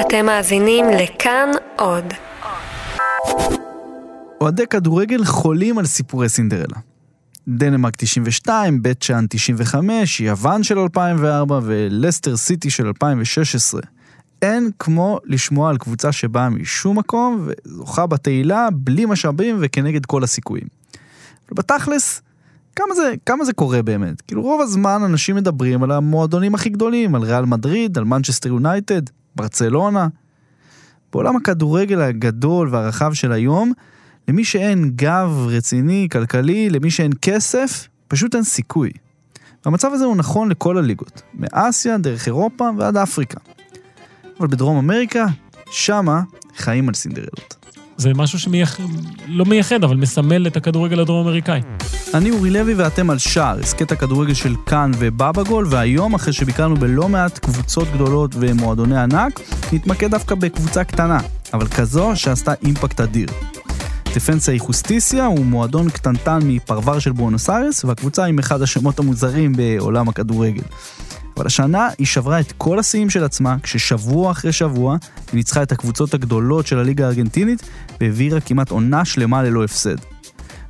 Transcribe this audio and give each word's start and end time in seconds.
אתם 0.00 0.26
מאזינים 0.26 0.86
לכאן 0.90 1.50
עוד. 1.76 2.04
אוהדי 4.40 4.66
כדורגל 4.66 5.24
חולים 5.24 5.78
על 5.78 5.86
סיפורי 5.86 6.28
סינדרלה. 6.28 6.76
דנמרק 7.48 7.96
92, 7.96 8.82
בית 8.82 9.02
שאן 9.02 9.26
95, 9.30 10.20
יוון 10.20 10.62
של 10.62 10.78
2004 10.78 11.60
ולסטר 11.62 12.36
סיטי 12.36 12.70
של 12.70 12.86
2016. 12.86 13.80
אין 14.42 14.70
כמו 14.78 15.18
לשמוע 15.24 15.70
על 15.70 15.78
קבוצה 15.78 16.12
שבאה 16.12 16.48
משום 16.48 16.98
מקום 16.98 17.48
וזוכה 17.66 18.06
בתהילה 18.06 18.68
בלי 18.72 19.06
משאבים 19.06 19.56
וכנגד 19.60 20.06
כל 20.06 20.24
הסיכויים. 20.24 20.66
בתכלס, 21.52 22.22
כמה 22.76 22.94
זה, 22.94 23.14
כמה 23.26 23.44
זה 23.44 23.52
קורה 23.52 23.82
באמת? 23.82 24.20
כאילו 24.20 24.42
רוב 24.42 24.60
הזמן 24.60 25.02
אנשים 25.04 25.36
מדברים 25.36 25.82
על 25.82 25.90
המועדונים 25.90 26.54
הכי 26.54 26.68
גדולים, 26.68 27.14
על 27.14 27.22
ריאל 27.22 27.44
מדריד, 27.44 27.98
על 27.98 28.04
מנצ'סטר 28.04 28.48
יונייטד, 28.48 29.02
ברצלונה. 29.36 30.08
בעולם 31.12 31.36
הכדורגל 31.36 32.00
הגדול 32.00 32.68
והרחב 32.72 33.12
של 33.14 33.32
היום, 33.32 33.72
למי 34.28 34.44
שאין 34.44 34.90
גב 34.96 35.46
רציני, 35.48 36.08
כלכלי, 36.12 36.70
למי 36.70 36.90
שאין 36.90 37.12
כסף, 37.22 37.88
פשוט 38.08 38.34
אין 38.34 38.44
סיכוי. 38.44 38.90
והמצב 39.64 39.90
הזה 39.92 40.04
הוא 40.04 40.16
נכון 40.16 40.48
לכל 40.48 40.78
הליגות, 40.78 41.22
מאסיה, 41.34 41.98
דרך 41.98 42.26
אירופה 42.26 42.70
ועד 42.78 42.96
אפריקה. 42.96 43.40
אבל 44.40 44.48
בדרום 44.48 44.76
אמריקה, 44.76 45.26
שמה 45.70 46.22
חיים 46.56 46.88
על 46.88 46.94
סינדרלות. 46.94 47.65
זה 47.98 48.14
משהו 48.14 48.38
שמייחד, 48.38 48.82
לא 49.26 49.44
מייחד, 49.44 49.84
אבל 49.84 49.96
מסמל 49.96 50.46
את 50.46 50.56
הכדורגל 50.56 51.00
הדרום-אמריקאי. 51.00 51.60
אני 52.14 52.30
אורי 52.30 52.50
לוי 52.50 52.74
ואתם 52.74 53.10
על 53.10 53.18
שער, 53.18 53.58
הסכת 53.60 53.92
הכדורגל 53.92 54.34
של 54.34 54.54
כאן 54.66 54.90
ובבא 54.98 55.42
גול, 55.42 55.66
והיום, 55.70 56.14
אחרי 56.14 56.32
שביקרנו 56.32 56.76
בלא 56.76 57.08
מעט 57.08 57.38
קבוצות 57.38 57.88
גדולות 57.94 58.34
ומועדוני 58.38 58.98
ענק, 58.98 59.40
נתמקד 59.72 60.10
דווקא 60.10 60.34
בקבוצה 60.34 60.84
קטנה, 60.84 61.18
אבל 61.54 61.66
כזו 61.66 62.12
שעשתה 62.14 62.52
אימפקט 62.64 63.00
אדיר. 63.00 63.28
דפנסה 64.14 64.52
איכוסטיסיה 64.52 65.26
הוא 65.26 65.44
מועדון 65.44 65.90
קטנטן 65.90 66.38
מפרבר 66.42 66.98
של 66.98 67.12
בואנוס 67.12 67.50
איירס, 67.50 67.84
והקבוצה 67.84 68.24
עם 68.24 68.38
אחד 68.38 68.62
השמות 68.62 68.98
המוזרים 68.98 69.52
בעולם 69.52 70.08
הכדורגל. 70.08 70.62
אבל 71.36 71.46
השנה 71.46 71.88
היא 71.98 72.06
שברה 72.06 72.40
את 72.40 72.52
כל 72.58 72.78
השיאים 72.78 73.10
של 73.10 73.24
עצמה, 73.24 73.56
כששבוע 73.62 74.30
אחרי 74.30 74.52
שבוע 74.52 74.96
היא 75.32 75.36
ניצחה 75.36 75.62
את 75.62 75.72
הקבוצות 75.72 76.14
הגדולות 76.14 76.66
של 76.66 76.78
הליגה 76.78 77.04
הארגנטינית, 77.04 77.62
והעבירה 78.00 78.40
כמעט 78.40 78.70
עונה 78.70 79.04
שלמה 79.04 79.42
ללא 79.42 79.64
הפסד. 79.64 79.96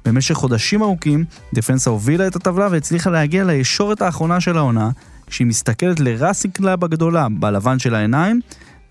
במשך 0.05 0.35
חודשים 0.35 0.83
ארוכים, 0.83 1.25
דפנסה 1.55 1.91
הובילה 1.91 2.27
את 2.27 2.37
הטבלה 2.37 2.69
והצליחה 2.71 3.11
להגיע 3.11 3.45
לישורת 3.45 4.03
האחרונה 4.03 4.41
של 4.41 4.57
העונה, 4.57 4.91
כשהיא 5.27 5.47
מסתכלת 5.47 6.01
לראסינג 6.01 6.55
קלוב 6.55 6.85
הגדולה, 6.85 7.27
בלבן 7.31 7.79
של 7.79 7.95
העיניים, 7.95 8.41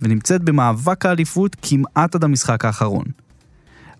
ונמצאת 0.02 0.44
במאבק 0.44 1.06
האליפות 1.06 1.56
כמעט 1.62 2.16
עד 2.16 2.24
המשחק 2.24 2.66
האחרון. 2.66 3.06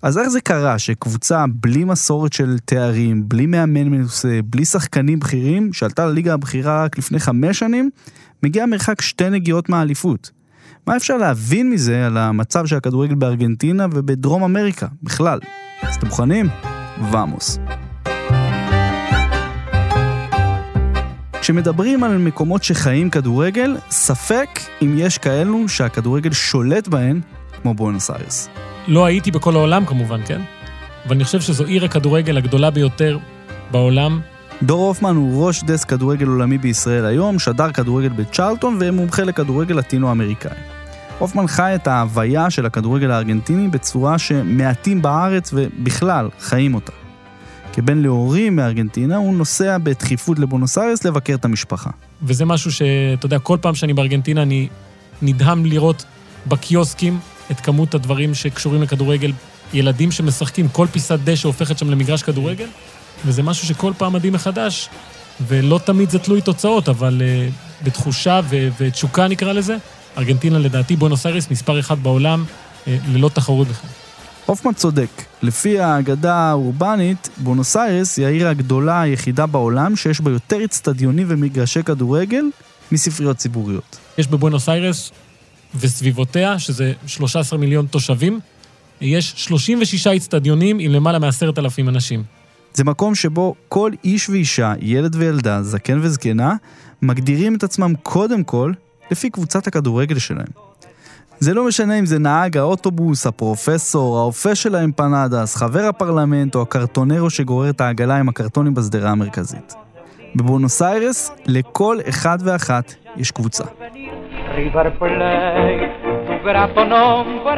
אז 0.06 0.18
איך 0.18 0.28
זה 0.28 0.42
קרה 0.42 0.80
שקבוצה 0.80 1.46
בלי 1.48 1.84
מסורת 1.84 2.34
של 2.34 2.58
תארים, 2.66 3.30
בלי 3.30 3.46
מאמן 3.46 3.88
מנוסה, 3.88 4.40
בלי 4.46 4.66
שחקנים 4.66 5.20
בכירים, 5.20 5.74
שעלתה 5.74 6.06
לליגה 6.06 6.34
הבכירה 6.34 6.84
רק 6.84 6.98
לפני 6.98 7.20
חמש 7.20 7.60
שנים, 7.60 7.90
מגיעה 8.44 8.66
מרחק 8.66 9.02
שתי 9.02 9.30
נגיעות 9.30 9.70
מהאליפות? 9.70 10.32
מה 10.88 10.98
אפשר 10.98 11.18
להבין 11.18 11.70
מזה 11.70 12.06
על 12.06 12.18
המצב 12.18 12.66
של 12.66 12.76
הכדורגל 12.76 13.16
בארגנטינה 13.16 13.88
ובדרום 13.92 14.44
אמריקה 14.44 14.88
בכלל? 15.04 15.40
אז 15.82 15.96
אתם 15.96 16.08
מוכנים? 16.08 16.50
ואמוס. 17.12 17.60
כשמדברים 21.42 22.04
על 22.04 22.18
מקומות 22.18 22.64
שחיים 22.64 23.10
כדורגל, 23.10 23.78
ספק 23.90 24.50
אם 24.82 24.96
יש 24.98 25.18
כאלו 25.18 25.70
שהכדורגל 25.70 26.32
שולט 26.32 26.88
בהן, 26.88 27.22
כמו 27.62 27.74
בואנוס 27.74 28.12
איירס. 28.12 28.50
לא 28.88 29.06
הייתי 29.06 29.32
בכל 29.32 29.56
העולם 29.56 29.86
כמובן, 29.86 30.22
כן? 30.26 30.42
אבל 31.06 31.16
אני 31.16 31.24
חושב 31.24 31.42
שזו 31.42 31.66
עיר 31.66 31.86
הכדורגל 31.86 32.38
הגדולה 32.38 32.72
ביותר 32.72 33.18
בעולם. 33.72 34.20
דור 34.64 34.88
הופמן 34.88 35.16
הוא 35.16 35.48
ראש 35.48 35.64
דסק 35.64 35.90
כדורגל 35.90 36.28
עולמי 36.28 36.58
בישראל 36.58 37.06
היום, 37.06 37.40
שדר 37.40 37.72
כדורגל 37.72 38.10
בצ'רלטון 38.10 38.78
ומומחה 38.80 39.24
לכדורגל 39.24 39.76
לטינו-אמריקאי. 39.76 40.58
הופמן 41.20 41.48
חי 41.48 41.72
את 41.76 41.88
ההוויה 41.88 42.50
של 42.50 42.66
הכדורגל 42.66 43.12
הארגנטיני 43.12 43.68
בצורה 43.68 44.18
שמעטים 44.18 45.02
בארץ 45.02 45.54
ובכלל 45.54 46.30
חיים 46.40 46.76
אותה. 46.76 46.92
כבן 47.74 47.98
להורים 47.98 48.56
מארגנטינה, 48.56 49.18
הוא 49.18 49.34
נוסע 49.34 49.78
בדחיפות 49.78 50.40
לבונוס 50.40 50.78
איירס 50.78 51.06
לבקר 51.06 51.34
את 51.34 51.46
המשפחה. 51.46 51.90
וזה 52.24 52.46
משהו 52.46 52.72
שאתה 52.72 53.26
יודע, 53.26 53.40
כל 53.40 53.58
פעם 53.62 53.76
שאני 53.76 53.94
בארגנטינה 53.94 54.42
אני 54.42 54.68
נדהם 55.22 55.66
לראות 55.66 56.06
בקיוסקים 56.48 57.20
את 57.52 57.60
כמות 57.60 57.96
הדברים 57.96 58.34
שקשורים 58.34 58.82
לכדורגל, 58.82 59.32
ילדים 59.74 60.12
שמשחקים, 60.12 60.68
כל 60.68 60.88
פיסת 60.92 61.20
דשא 61.24 61.48
הופכת 61.48 61.78
שם 61.78 61.90
למגרש 61.90 62.24
כדורגל, 62.24 62.68
וזה 63.26 63.44
משהו 63.44 63.68
שכל 63.68 63.94
פעם 63.98 64.14
מדהים 64.14 64.34
מחדש, 64.34 64.90
ולא 65.48 65.80
תמיד 65.86 66.10
זה 66.10 66.20
תלוי 66.20 66.42
תוצאות, 66.42 66.90
אבל 66.90 67.22
uh, 67.22 67.86
בתחושה 67.86 68.42
ו- 68.50 68.68
ותשוקה 68.80 69.28
נקרא 69.28 69.54
לזה, 69.54 69.78
ארגנטינה 70.18 70.60
לדעתי 70.60 70.96
בונוס 70.96 71.26
איירס 71.26 71.52
מספר 71.52 71.80
אחד 71.80 72.04
בעולם, 72.04 72.46
uh, 72.86 72.90
ללא 73.12 73.30
תחרות 73.30 73.68
בכלל. 73.68 73.90
הופמן 74.46 74.74
צודק. 74.74 75.10
לפי 75.42 75.80
האגדה 75.80 76.36
האורבנית, 76.36 77.30
בונוס 77.38 77.78
איירס 77.78 78.18
היא 78.18 78.26
העיר 78.26 78.48
הגדולה 78.48 79.02
היחידה 79.02 79.46
בעולם 79.46 79.96
שיש 79.96 80.22
בה 80.22 80.32
יותר 80.32 80.66
אצטדיונים 80.66 81.28
ומגרשי 81.30 81.84
כדורגל 81.84 82.46
מספריות 82.92 83.38
ציבוריות. 83.38 83.98
יש 84.18 84.28
בבונוס 84.28 84.70
איירס 84.70 85.12
וסביבותיה, 85.80 86.60
שזה 86.60 86.94
13 87.08 87.60
מיליון 87.60 87.86
תושבים, 87.86 88.40
יש 89.02 89.34
36 89.38 90.08
אצטדיונים 90.08 90.80
עם 90.80 90.92
למעלה 90.92 91.20
מ-10,000 91.20 91.90
אנשים. 91.90 92.24
זה 92.74 92.84
מקום 92.84 93.16
שבו 93.16 93.56
כל 93.70 93.92
איש 94.04 94.30
ואישה, 94.30 94.74
ילד 94.80 95.16
וילדה, 95.16 95.64
זקן 95.64 96.00
וזקנה, 96.02 96.56
מגדירים 97.02 97.56
את 97.56 97.64
עצמם 97.64 97.94
קודם 98.04 98.44
כל 98.44 98.72
לפי 99.12 99.30
קבוצת 99.30 99.68
הכדורגל 99.68 100.20
שלהם. 100.20 100.48
זה 101.40 101.54
לא 101.54 101.68
משנה 101.68 102.00
אם 102.00 102.06
זה 102.06 102.20
נהג 102.20 102.58
האוטובוס, 102.58 103.28
הפרופסור, 103.28 104.18
האופה 104.18 104.56
של 104.56 104.76
האמפנדס, 104.76 105.56
חבר 105.56 105.84
הפרלמנט 105.84 106.56
או 106.56 106.62
הקרטונרו 106.62 107.30
שגורר 107.30 107.70
את 107.70 107.82
העגלה 107.82 108.18
עם 108.18 108.30
הקרטונים 108.30 108.74
בשדרה 108.74 109.12
המרכזית. 109.12 109.74
בבונוס 110.36 110.82
איירס, 110.82 111.32
לכל 111.46 111.98
אחד 112.10 112.38
ואחת 112.42 112.94
יש 113.18 113.32
קבוצה. 113.32 113.64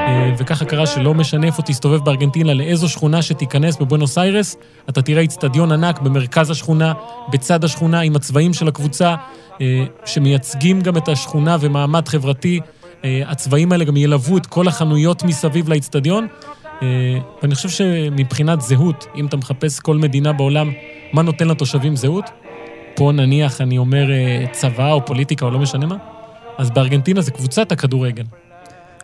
אה, 0.07 0.31
וככה 0.37 0.65
קרה 0.65 0.85
שלא 0.85 1.13
משנה 1.13 1.47
איפה 1.47 1.61
תסתובב 1.61 2.05
בארגנטינה, 2.05 2.53
לאיזו 2.53 2.89
שכונה 2.89 3.21
שתיכנס 3.21 3.77
בבואנוס 3.77 4.17
איירס, 4.17 4.57
אתה 4.89 5.01
תראה 5.01 5.23
אצטדיון 5.23 5.71
ענק 5.71 6.01
במרכז 6.01 6.49
השכונה, 6.49 6.93
בצד 7.29 7.63
השכונה, 7.63 7.99
עם 7.99 8.15
הצבעים 8.15 8.53
של 8.53 8.67
הקבוצה, 8.67 9.15
אה, 9.61 9.85
שמייצגים 10.05 10.81
גם 10.81 10.97
את 10.97 11.07
השכונה 11.07 11.57
ומעמד 11.59 12.07
חברתי. 12.07 12.59
אה, 13.05 13.21
הצבעים 13.27 13.71
האלה 13.71 13.85
גם 13.85 13.97
ילוו 13.97 14.37
את 14.37 14.45
כל 14.45 14.67
החנויות 14.67 15.23
מסביב 15.23 15.69
לאצטדיון. 15.69 16.27
ואני 17.41 17.55
חושב 17.55 17.69
שמבחינת 17.69 18.61
זהות, 18.61 19.07
אם 19.15 19.25
אתה 19.25 19.37
מחפש 19.37 19.79
כל 19.79 19.97
מדינה 19.97 20.33
בעולם, 20.33 20.71
מה 21.13 21.21
נותן 21.21 21.47
לתושבים 21.47 21.95
זהות, 21.95 22.29
פה 22.95 23.11
נניח 23.11 23.61
אני 23.61 23.77
אומר 23.77 24.07
צבא 24.51 24.91
או 24.91 25.05
פוליטיקה 25.05 25.45
או 25.45 25.51
לא 25.51 25.59
משנה 25.59 25.85
מה, 25.85 25.95
אז 26.57 26.71
בארגנטינה 26.71 27.21
זה 27.21 27.31
קבוצת 27.31 27.71
הכדורגל. 27.71 28.23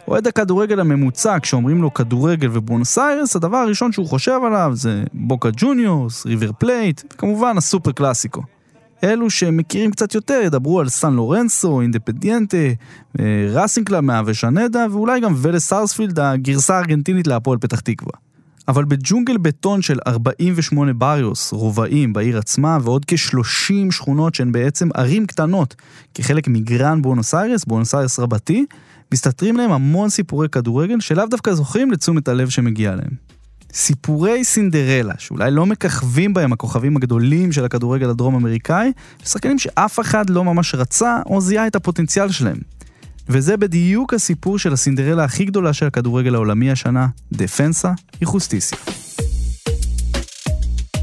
אוהד 0.07 0.27
הכדורגל 0.27 0.79
הממוצע, 0.79 1.37
כשאומרים 1.41 1.81
לו 1.81 1.93
כדורגל 1.93 2.49
ובונוס 2.53 2.97
איירס, 2.97 3.35
הדבר 3.35 3.57
הראשון 3.57 3.91
שהוא 3.91 4.07
חושב 4.07 4.39
עליו 4.45 4.71
זה 4.73 5.03
בוקה 5.13 5.49
ג'וניורס, 5.57 6.25
ריבר 6.25 6.51
פלייט, 6.57 7.01
וכמובן 7.13 7.57
הסופר 7.57 7.91
קלאסיקו. 7.91 8.41
אלו 9.03 9.29
שמכירים 9.29 9.91
קצת 9.91 10.15
יותר 10.15 10.41
ידברו 10.45 10.79
על 10.79 10.89
סן 10.89 11.13
לורנסו, 11.13 11.81
אינדפנדיאנטה, 11.81 12.57
אה, 13.19 13.47
ראסינג 13.49 13.81
קלאב 13.81 14.01
מאבז'נדה, 14.01 14.85
ואולי 14.91 15.19
גם 15.19 15.33
ולס 15.37 15.67
סארספילד, 15.67 16.19
הגרסה 16.19 16.75
הארגנטינית 16.75 17.27
להפועל 17.27 17.57
פתח 17.57 17.79
תקווה. 17.79 18.13
אבל 18.67 18.85
בג'ונגל 18.85 19.37
בטון 19.37 19.81
של 19.81 19.99
48 20.07 20.93
barrios, 20.93 21.53
רובעים 21.53 22.13
בעיר 22.13 22.37
עצמה, 22.37 22.77
ועוד 22.81 23.05
כ-30 23.05 23.91
שכונות 23.91 24.35
שהן 24.35 24.51
בעצם 24.51 24.89
ערים 24.93 25.25
קטנות, 25.25 25.75
כחלק 26.13 26.47
מגרן 26.47 27.01
בונוס 27.01 27.33
איירס, 27.33 27.65
בונוס 27.65 27.95
איירס 27.95 28.19
רבתי, 28.19 28.65
מסתתרים 29.11 29.57
להם 29.57 29.71
המון 29.71 30.09
סיפורי 30.09 30.49
כדורגל 30.49 30.99
שלאו 30.99 31.25
דווקא 31.29 31.53
זוכים 31.53 31.91
לתשומת 31.91 32.27
הלב 32.27 32.49
שמגיע 32.49 32.95
להם. 32.95 33.33
סיפורי 33.73 34.43
סינדרלה, 34.43 35.13
שאולי 35.17 35.51
לא 35.51 35.65
מככבים 35.65 36.33
בהם 36.33 36.53
הכוכבים 36.53 36.97
הגדולים 36.97 37.51
של 37.51 37.65
הכדורגל 37.65 38.09
הדרום 38.09 38.35
אמריקאי, 38.35 38.91
ושחקנים 39.23 39.59
שאף 39.59 39.99
אחד 39.99 40.29
לא 40.29 40.43
ממש 40.43 40.75
רצה 40.75 41.17
או 41.25 41.41
זיהה 41.41 41.67
את 41.67 41.75
הפוטנציאל 41.75 42.31
שלהם. 42.31 42.57
וזה 43.29 43.57
בדיוק 43.57 44.13
הסיפור 44.13 44.59
של 44.59 44.73
הסינדרלה 44.73 45.23
הכי 45.23 45.45
גדולה 45.45 45.73
של 45.73 45.87
הכדורגל 45.87 46.35
העולמי 46.35 46.71
השנה, 46.71 47.07
דפנסה 47.31 47.91
איכוסטיסיה. 48.21 48.77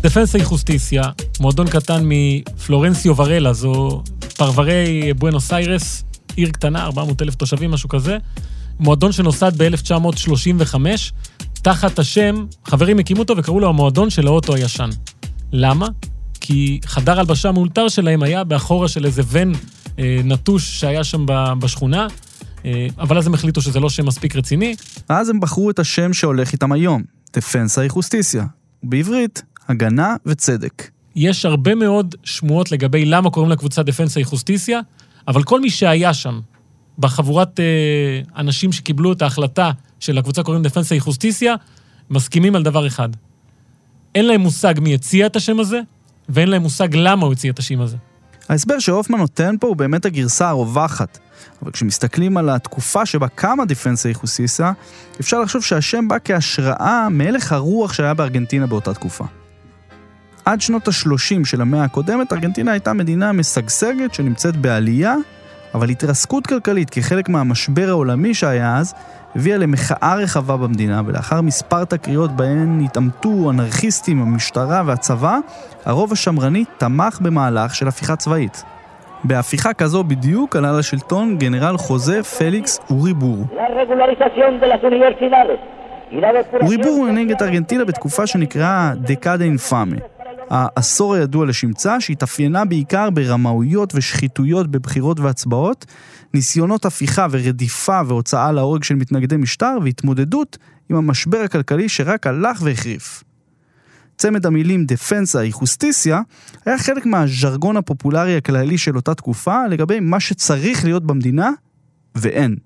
דפנסה 0.02 0.38
איכוסטיסיה, 0.38 1.02
מועדון 1.40 1.68
קטן 1.68 2.02
מפלורנסיו 2.04 3.16
ורלה, 3.16 3.52
זו 3.52 4.02
פרברי 4.36 5.12
בואנוס 5.18 5.52
איירס, 5.52 6.04
עיר 6.36 6.50
קטנה, 6.50 6.84
400 6.84 7.22
אלף 7.22 7.34
תושבים, 7.34 7.70
משהו 7.70 7.88
כזה. 7.88 8.18
מועדון 8.80 9.12
שנוסד 9.12 9.62
ב-1935, 9.62 10.74
תחת 11.52 11.98
השם, 11.98 12.44
חברים 12.64 12.98
הקימו 12.98 13.20
אותו 13.20 13.34
וקראו 13.36 13.60
לו 13.60 13.68
המועדון 13.68 14.10
של 14.10 14.26
האוטו 14.26 14.54
הישן. 14.54 14.90
למה? 15.52 15.88
כי 16.40 16.80
חדר 16.86 17.20
הלבשה 17.20 17.52
מאולתר 17.52 17.88
שלהם 17.88 18.22
היה 18.22 18.44
באחורה 18.44 18.88
של 18.88 19.06
איזה 19.06 19.22
ון 19.26 19.52
נטוש 20.24 20.80
שהיה 20.80 21.04
שם 21.04 21.26
בשכונה, 21.58 22.06
אה, 22.64 22.86
אבל 22.98 23.18
אז 23.18 23.26
הם 23.26 23.34
החליטו 23.34 23.62
שזה 23.62 23.80
לא 23.80 23.90
שם 23.90 24.06
מספיק 24.06 24.36
רציני. 24.36 24.74
אז 25.08 25.28
הם 25.28 25.40
בחרו 25.40 25.70
את 25.70 25.78
השם 25.78 26.12
שהולך 26.12 26.52
איתם 26.52 26.72
היום, 26.72 27.02
דפנסה 27.36 27.82
איכוסטיסיה. 27.82 28.44
בעברית, 28.82 29.42
הגנה 29.68 30.16
וצדק. 30.26 30.90
יש 31.16 31.44
הרבה 31.44 31.74
מאוד 31.74 32.14
שמועות 32.24 32.72
לגבי 32.72 33.04
למה 33.04 33.30
קוראים 33.30 33.52
לקבוצה 33.52 33.82
דפנסה 33.82 34.20
איכוסטיסיה, 34.20 34.80
אבל 35.28 35.42
כל 35.42 35.60
מי 35.60 35.70
שהיה 35.70 36.14
שם, 36.14 36.40
בחבורת 36.98 37.60
אה, 37.60 38.20
אנשים 38.36 38.72
שקיבלו 38.72 39.12
את 39.12 39.22
ההחלטה 39.22 39.70
של 40.00 40.18
הקבוצה 40.18 40.42
קוראים 40.42 40.62
דפנסה 40.62 40.94
איכוסטיסיה, 40.94 41.54
מסכימים 42.10 42.56
על 42.56 42.62
דבר 42.62 42.86
אחד. 42.86 43.08
אין 44.14 44.26
להם 44.26 44.40
מושג 44.40 44.74
מי 44.80 44.94
הציע 44.94 45.26
את 45.26 45.36
השם 45.36 45.60
הזה, 45.60 45.80
ואין 46.28 46.48
להם 46.48 46.62
מושג 46.62 46.88
למה 46.94 47.26
הוא 47.26 47.32
הציע 47.32 47.50
את 47.50 47.58
השם 47.58 47.80
הזה. 47.80 47.96
ההסבר 48.50 48.78
שהופמן 48.78 49.18
נותן 49.18 49.56
פה 49.60 49.66
הוא 49.66 49.76
באמת 49.76 50.04
הגרסה 50.04 50.48
הרווחת. 50.48 51.18
אבל 51.62 51.70
כשמסתכלים 51.70 52.36
על 52.36 52.48
התקופה 52.50 53.06
שבה 53.06 53.28
קמה 53.28 53.64
דיפנסה 53.64 54.08
איכוסיסה, 54.08 54.72
אפשר 55.20 55.40
לחשוב 55.40 55.62
שהשם 55.62 56.08
בא 56.08 56.16
כהשראה 56.24 57.08
מהלך 57.10 57.52
הרוח 57.52 57.92
שהיה 57.92 58.14
בארגנטינה 58.14 58.66
באותה 58.66 58.94
תקופה. 58.94 59.24
עד 60.44 60.60
שנות 60.60 60.88
ה-30 60.88 61.44
של 61.44 61.60
המאה 61.60 61.84
הקודמת, 61.84 62.32
ארגנטינה 62.32 62.72
הייתה 62.72 62.92
מדינה 62.92 63.32
משגשגת 63.32 64.14
שנמצאת 64.14 64.56
בעלייה, 64.56 65.14
אבל 65.74 65.88
התרסקות 65.88 66.46
כלכלית 66.46 66.90
כחלק 66.90 67.28
מהמשבר 67.28 67.88
העולמי 67.88 68.34
שהיה 68.34 68.76
אז, 68.76 68.94
הביאה 69.36 69.58
למחאה 69.58 70.14
רחבה 70.16 70.56
במדינה, 70.56 71.02
ולאחר 71.06 71.40
מספר 71.40 71.84
תקריות 71.84 72.30
בהן 72.30 72.80
התעמתו 72.84 73.50
אנרכיסטים, 73.50 74.22
המשטרה 74.22 74.82
והצבא, 74.86 75.38
הרוב 75.84 76.12
השמרני 76.12 76.64
תמך 76.78 77.20
במהלך 77.20 77.74
של 77.74 77.88
הפיכה 77.88 78.16
צבאית. 78.16 78.64
בהפיכה 79.24 79.74
כזו 79.74 80.04
בדיוק 80.04 80.56
עלה 80.56 80.78
לשלטון 80.78 81.38
גנרל 81.38 81.76
חוזה 81.76 82.22
פליקס 82.22 82.80
אוריבור. 82.90 83.44
אוריבור 86.62 87.06
הנהיג 87.08 87.30
את 87.30 87.42
ארגנטינה 87.42 87.84
בתקופה 87.84 88.26
שנקראה 88.26 88.92
דקאדה 88.96 89.44
אינפאמה. 89.44 89.96
העשור 90.50 91.14
הידוע 91.14 91.46
לשמצה, 91.46 92.00
שהתאפיינה 92.00 92.64
בעיקר 92.64 93.10
ברמאויות 93.10 93.94
ושחיתויות 93.94 94.70
בבחירות 94.70 95.20
והצבעות, 95.20 95.86
ניסיונות 96.34 96.84
הפיכה 96.84 97.26
ורדיפה 97.30 98.00
והוצאה 98.06 98.52
להורג 98.52 98.82
של 98.82 98.94
מתנגדי 98.94 99.36
משטר 99.36 99.78
והתמודדות 99.84 100.58
עם 100.90 100.96
המשבר 100.96 101.38
הכלכלי 101.38 101.88
שרק 101.88 102.26
הלך 102.26 102.62
והחריף. 102.62 103.24
צמד 104.16 104.46
המילים 104.46 104.84
דפנסה 104.84 105.42
איכוסטיסיה 105.42 106.20
היה 106.66 106.78
חלק 106.78 107.06
מהז'רגון 107.06 107.76
הפופולרי 107.76 108.36
הכללי 108.36 108.78
של 108.78 108.96
אותה 108.96 109.14
תקופה 109.14 109.66
לגבי 109.66 110.00
מה 110.00 110.20
שצריך 110.20 110.84
להיות 110.84 111.06
במדינה 111.06 111.50
ואין. 112.14 112.56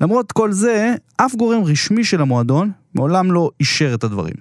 למרות 0.00 0.32
כל 0.32 0.52
זה, 0.52 0.94
אף 1.16 1.34
גורם 1.34 1.64
רשמי 1.64 2.04
של 2.04 2.20
המועדון 2.20 2.70
מעולם 2.94 3.32
לא 3.32 3.50
אישר 3.60 3.94
את 3.94 4.04
הדברים. 4.04 4.34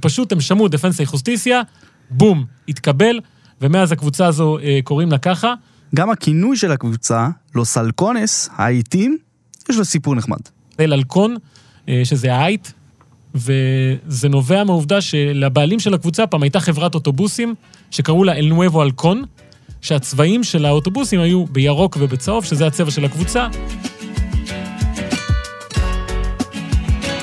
פשוט 0.00 0.32
הם 0.32 0.40
שמעו 0.40 0.68
דפנסה 0.68 1.02
איכוסטיסיה, 1.02 1.62
בום, 2.10 2.44
התקבל, 2.68 3.20
ומאז 3.60 3.92
הקבוצה 3.92 4.26
הזו 4.26 4.58
אה, 4.58 4.78
קוראים 4.84 5.10
לה 5.10 5.18
ככה. 5.18 5.54
גם 5.94 6.10
הכינוי 6.10 6.56
של 6.56 6.72
הקבוצה, 6.72 7.28
Los 7.54 7.78
Halcones, 7.78 8.48
העיטים, 8.56 9.18
יש 9.70 9.76
לו 9.76 9.84
סיפור 9.84 10.14
נחמד. 10.14 10.38
El 10.80 10.92
Halcón, 10.92 11.36
אה, 11.88 12.00
שזה 12.04 12.34
העיט, 12.34 12.72
וזה 13.34 14.28
נובע 14.28 14.64
מהעובדה 14.64 15.00
שלבעלים 15.00 15.80
של 15.80 15.94
הקבוצה 15.94 16.26
פעם 16.26 16.42
הייתה 16.42 16.60
חברת 16.60 16.94
אוטובוסים 16.94 17.54
שקראו 17.90 18.24
לה 18.24 18.32
El 18.32 18.46
Nuevo 18.48 18.82
Halcón, 18.82 19.24
שהצבעים 19.80 20.44
של 20.44 20.64
האוטובוסים 20.64 21.20
היו 21.20 21.46
בירוק 21.46 21.96
ובצהוב, 22.00 22.44
שזה 22.44 22.66
הצבע 22.66 22.90
של 22.90 23.04
הקבוצה, 23.04 23.48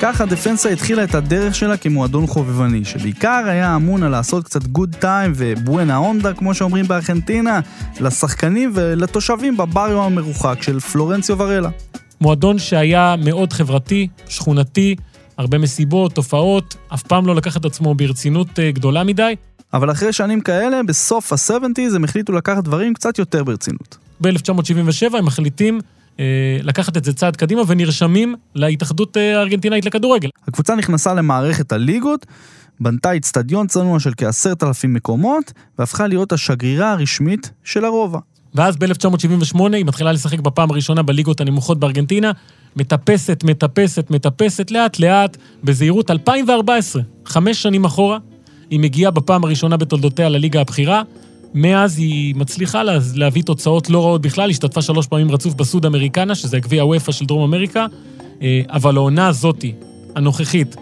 ככה 0.02 0.26
דפנסה 0.26 0.70
התחילה 0.70 1.04
את 1.04 1.14
הדרך 1.14 1.54
שלה 1.54 1.76
כמועדון 1.76 2.26
חובבני, 2.26 2.84
שבעיקר 2.84 3.42
היה 3.46 3.76
אמון 3.76 4.02
על 4.02 4.10
לעשות 4.10 4.44
קצת 4.44 4.66
good 4.66 4.96
time 5.00 5.32
ו 5.36 5.96
buena 5.96 6.15
onda, 6.15 6.34
כמו 6.34 6.54
שאומרים 6.54 6.88
בארגנטינה, 6.88 7.60
לשחקנים 8.00 8.70
ולתושבים 8.74 9.56
בבריו 9.56 10.02
המרוחק 10.02 10.62
של 10.62 10.80
פלורנציו 10.80 11.38
ורלה. 11.38 11.70
מועדון 12.20 12.58
שהיה 12.58 13.14
מאוד 13.24 13.52
חברתי, 13.52 14.08
שכונתי, 14.28 14.96
הרבה 15.38 15.58
מסיבות, 15.58 16.12
תופעות, 16.12 16.76
אף 16.94 17.02
פעם 17.02 17.26
לא 17.26 17.34
לקח 17.34 17.56
את 17.56 17.64
עצמו 17.64 17.94
ברצינות 17.94 18.58
אה, 18.58 18.70
גדולה 18.70 19.04
מדי. 19.04 19.34
אבל 19.74 19.90
אחרי 19.90 20.12
שנים 20.12 20.40
כאלה, 20.40 20.82
בסוף 20.82 21.32
ה-70's 21.32 21.96
הם 21.96 22.04
החליטו 22.04 22.32
לקחת 22.32 22.64
דברים 22.64 22.94
קצת 22.94 23.18
יותר 23.18 23.44
ברצינות. 23.44 23.96
ב-1977 24.20 25.16
הם 25.18 25.24
מחליטים 25.24 25.80
לקחת 26.62 26.96
את 26.96 27.04
זה 27.04 27.12
צעד 27.12 27.36
קדימה 27.36 27.62
ונרשמים 27.66 28.34
להתאחדות 28.54 29.16
אה, 29.16 29.38
הארגנטינאית 29.38 29.84
לכדורגל. 29.84 30.28
הקבוצה 30.48 30.74
נכנסה 30.74 31.14
למערכת 31.14 31.72
הליגות, 31.72 32.26
בנתה 32.80 33.16
אצטדיון 33.16 33.66
צנוע 33.66 34.00
של 34.00 34.10
כעשרת 34.16 34.62
אלפים 34.62 34.94
מקומות, 34.94 35.52
והפכה 35.78 36.06
להיות 36.06 36.32
השגרירה 36.32 36.92
הרשמית 36.92 37.50
של 37.64 37.84
הרובע. 37.84 38.18
ואז 38.54 38.76
ב-1978 38.76 39.58
היא 39.72 39.84
מתחילה 39.84 40.12
לשחק 40.12 40.40
בפעם 40.40 40.70
הראשונה 40.70 41.02
בליגות 41.02 41.40
הנמוכות 41.40 41.80
בארגנטינה, 41.80 42.32
מטפסת, 42.76 43.44
מטפסת, 43.44 44.10
מטפסת, 44.10 44.70
לאט 44.70 44.98
לאט, 44.98 45.36
בזהירות 45.64 46.10
2014, 46.10 47.02
חמש 47.26 47.62
שנים 47.62 47.84
אחורה, 47.84 48.18
היא 48.70 48.80
מגיעה 48.80 49.10
בפעם 49.10 49.44
הראשונה 49.44 49.76
בתולדותיה 49.76 50.28
לליגה 50.28 50.60
הבכירה, 50.60 51.02
מאז 51.58 51.98
היא 51.98 52.34
מצליחה 52.34 52.82
לה, 52.82 52.98
להביא 53.14 53.42
תוצאות 53.42 53.90
לא 53.90 54.04
רעות 54.04 54.22
בכלל, 54.22 54.50
השתתפה 54.50 54.82
שלוש 54.82 55.06
פעמים 55.06 55.30
רצוף 55.30 55.54
בסוד 55.54 55.86
אמריקנה, 55.86 56.34
שזה 56.34 56.56
הגביע 56.56 56.82
הוופא 56.82 57.12
של 57.12 57.24
דרום 57.24 57.42
אמריקה, 57.42 57.86
אה, 58.42 58.60
אבל 58.68 58.96
העונה 58.96 59.28
הזאתי, 59.28 59.72
הנוכחית, 60.16 60.76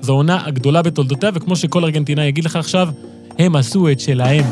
זו 0.00 0.12
העונה 0.12 0.46
הגדולה 0.46 0.82
בתולדותיה, 0.82 1.30
וכמו 1.34 1.56
שכל 1.56 1.84
ארגנטינאי 1.84 2.26
יגיד 2.26 2.44
לך 2.44 2.56
עכשיו, 2.56 2.88
הם 3.38 3.56
עשו 3.56 3.90
את 3.90 4.00
שלהם. 4.00 4.44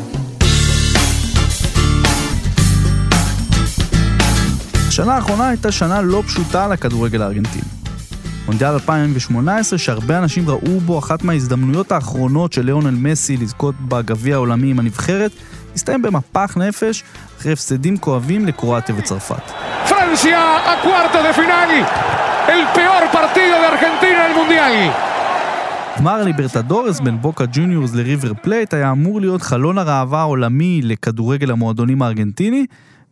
השנה 4.87 5.15
האחרונה 5.15 5.47
הייתה 5.47 5.71
שנה 5.71 6.01
לא 6.01 6.23
פשוטה 6.27 6.67
לכדורגל 6.67 7.21
הארגנטיני. 7.21 7.77
מונדיאל 8.47 8.73
2018, 8.73 9.79
שהרבה 9.79 10.17
אנשים 10.17 10.49
ראו 10.49 10.79
בו 10.79 10.99
אחת 10.99 11.23
מההזדמנויות 11.23 11.91
האחרונות 11.91 12.53
של 12.53 12.65
ליאונל 12.65 12.89
מסי 12.89 13.37
לזכות 13.37 13.75
בגביע 13.87 14.35
העולמי 14.35 14.71
עם 14.71 14.79
הנבחרת, 14.79 15.31
הסתיים 15.77 16.01
במפח 16.01 16.57
נפש 16.57 17.03
אחרי 17.37 17.51
הפסדים 17.53 17.97
כואבים 17.97 18.45
לקרואטיה 18.45 18.95
וצרפת. 18.97 19.51
Francia, 19.89 20.57
cuarto 20.65 21.17
de 21.23 21.33
final, 21.33 21.81
el 22.49 22.65
peor 22.73 23.11
partido 23.11 23.55
de 23.61 23.71
Argentina 23.71 24.15
en 24.15 24.25
el 24.25 24.33
Mundial. 24.33 24.89
גמר 25.99 26.23
ליברטדורס 26.23 26.99
בין 26.99 27.21
בוקה 27.21 27.45
ג'וניורס 27.53 27.93
לריבר 27.93 28.33
פלייט 28.33 28.73
היה 28.73 28.91
אמור 28.91 29.21
להיות 29.21 29.41
חלון 29.41 29.77
הראווה 29.77 30.19
העולמי 30.19 30.81
לכדורגל 30.83 31.51
המועדונים 31.51 32.01
הארגנטיני, 32.01 32.65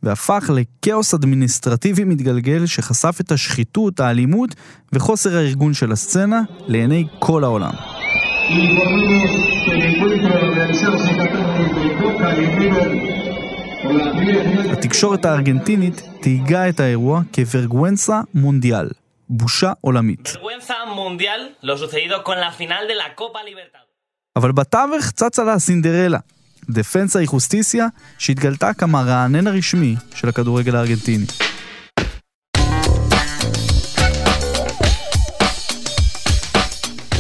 והפך 0.04 0.50
לכאוס 0.54 1.14
אדמיניסטרטיבי 1.14 2.04
מתגלגל 2.04 2.66
שחשף 2.66 3.18
את 3.22 3.32
השחיתות, 3.32 4.00
האלימות 4.00 4.56
וחוסר 4.94 5.38
הארגון 5.38 5.74
של 5.74 5.92
הסצנה 5.92 6.42
לעיני 6.68 7.08
כל 7.20 7.44
העולם. 7.44 7.74
התקשורת 14.72 15.26
הארגנטינית 15.26 16.02
תהיגה 16.22 16.70
את 16.70 16.80
האירוע 16.80 17.22
כוורגוונסה 17.34 18.22
מונדיאל, 18.34 18.90
בושה 19.30 19.72
עולמית. 19.82 20.34
אבל 24.36 24.52
בתווך 24.52 25.12
צצה 25.12 25.44
לה 25.44 25.60
סינדרלה, 25.60 26.20
דפנסה 26.70 27.20
איכוסטיסיה, 27.20 27.88
שהתגלתה 28.18 28.74
כמרענן 28.74 29.48
הרשמי 29.48 29.96
של 30.16 30.30
הכדורגל 30.30 30.76
הארגנטיני. 30.76 31.26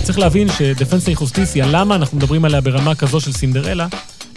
צריך 0.03 0.19
להבין 0.19 0.47
שדפנסה 0.49 1.11
איכוסטיסיה, 1.11 1.65
למה 1.71 1.95
אנחנו 1.95 2.17
מדברים 2.17 2.45
עליה 2.45 2.61
ברמה 2.61 2.95
כזו 2.95 3.21
של 3.21 3.31
סינדרלה? 3.31 3.87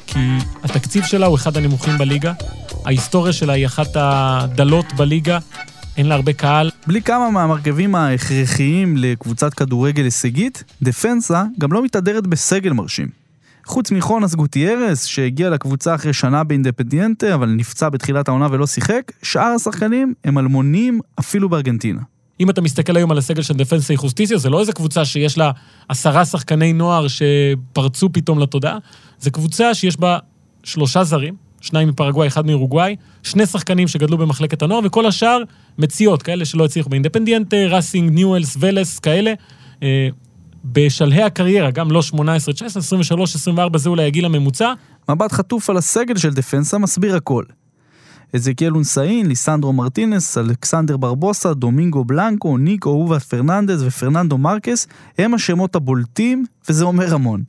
כי 0.08 0.18
התקציב 0.64 1.04
שלה 1.04 1.26
הוא 1.26 1.36
אחד 1.36 1.56
הנמוכים 1.56 1.98
בליגה, 1.98 2.32
ההיסטוריה 2.84 3.32
שלה 3.32 3.52
היא 3.52 3.66
אחת 3.66 3.88
הדלות 3.94 4.92
בליגה, 4.92 5.38
אין 5.96 6.06
לה 6.06 6.14
הרבה 6.14 6.32
קהל. 6.32 6.70
בלי 6.86 7.02
כמה 7.02 7.30
מהמרכיבים 7.30 7.94
ההכרחיים 7.94 8.96
לקבוצת 8.96 9.54
כדורגל 9.54 10.04
הישגית, 10.04 10.64
דפנסה 10.82 11.44
גם 11.58 11.72
לא 11.72 11.82
מתהדרת 11.82 12.26
בסגל 12.26 12.72
מרשים. 12.72 13.08
חוץ 13.66 13.90
מחונס 13.90 14.34
גוטיירס, 14.34 15.04
שהגיע 15.04 15.50
לקבוצה 15.50 15.94
אחרי 15.94 16.12
שנה 16.12 16.44
באינדפדיאנטה, 16.44 17.34
אבל 17.34 17.48
נפצע 17.48 17.88
בתחילת 17.88 18.28
העונה 18.28 18.48
ולא 18.50 18.66
שיחק, 18.66 19.12
שאר 19.22 19.42
השחקנים 19.56 20.14
הם 20.24 20.38
אלמונים 20.38 21.00
אפילו 21.20 21.48
בארגנטינה. 21.48 22.00
אם 22.40 22.50
אתה 22.50 22.60
מסתכל 22.60 22.96
היום 22.96 23.10
על 23.10 23.18
הסגל 23.18 23.42
של 23.42 23.54
דפנסה 23.54 23.96
חוסטיסיה, 23.96 24.38
זה 24.38 24.50
לא 24.50 24.60
איזה 24.60 24.72
קבוצה 24.72 25.04
שיש 25.04 25.38
לה 25.38 25.50
עשרה 25.88 26.24
שחקני 26.24 26.72
נוער 26.72 27.06
שפרצו 27.08 28.08
פתאום 28.12 28.38
לתודעה, 28.38 28.78
זה 29.18 29.30
קבוצה 29.30 29.74
שיש 29.74 29.96
בה 29.96 30.18
שלושה 30.64 31.04
זרים, 31.04 31.34
שניים 31.60 31.88
מפרגוואי, 31.88 32.28
אחד 32.28 32.46
מאורוגוואי, 32.46 32.96
שני 33.22 33.46
שחקנים 33.46 33.88
שגדלו 33.88 34.18
במחלקת 34.18 34.62
הנוער, 34.62 34.80
וכל 34.84 35.06
השאר 35.06 35.42
מציאות, 35.78 36.22
כאלה 36.22 36.44
שלא 36.44 36.64
הצליחו 36.64 36.90
באינדפנדיאנטה, 36.90 37.56
ראסינג, 37.68 38.10
ניואלס, 38.12 38.56
ולס, 38.60 38.98
כאלה. 38.98 39.32
אה, 39.82 40.08
בשלהי 40.64 41.22
הקריירה, 41.22 41.70
גם 41.70 41.90
לא 41.90 42.02
18, 42.02 42.54
19, 42.54 42.80
23, 42.80 43.34
24, 43.34 43.78
זה 43.78 43.88
אולי 43.88 44.06
הגיל 44.06 44.24
הממוצע. 44.24 44.72
מבט 45.08 45.32
חטוף 45.32 45.70
על 45.70 45.76
הסגל 45.76 46.16
של 46.16 46.34
דפנסה 46.34 46.78
מסביר 46.78 47.16
הכל. 47.16 47.44
אזקיאל 48.34 48.74
אונסאין, 48.74 49.26
ליסנדרו 49.26 49.72
מרטינס, 49.72 50.38
אלכסנדר 50.38 50.96
ברבוסה, 50.96 51.54
דומינגו 51.54 52.04
בלנקו, 52.04 52.58
ניקו 52.58 52.90
אובה 52.90 53.20
פרננדז 53.20 53.82
ופרננדו 53.82 54.38
מרקס 54.38 54.86
הם 55.18 55.34
השמות 55.34 55.76
הבולטים, 55.76 56.44
וזה 56.68 56.84
אומר 56.84 57.14
המון. 57.14 57.42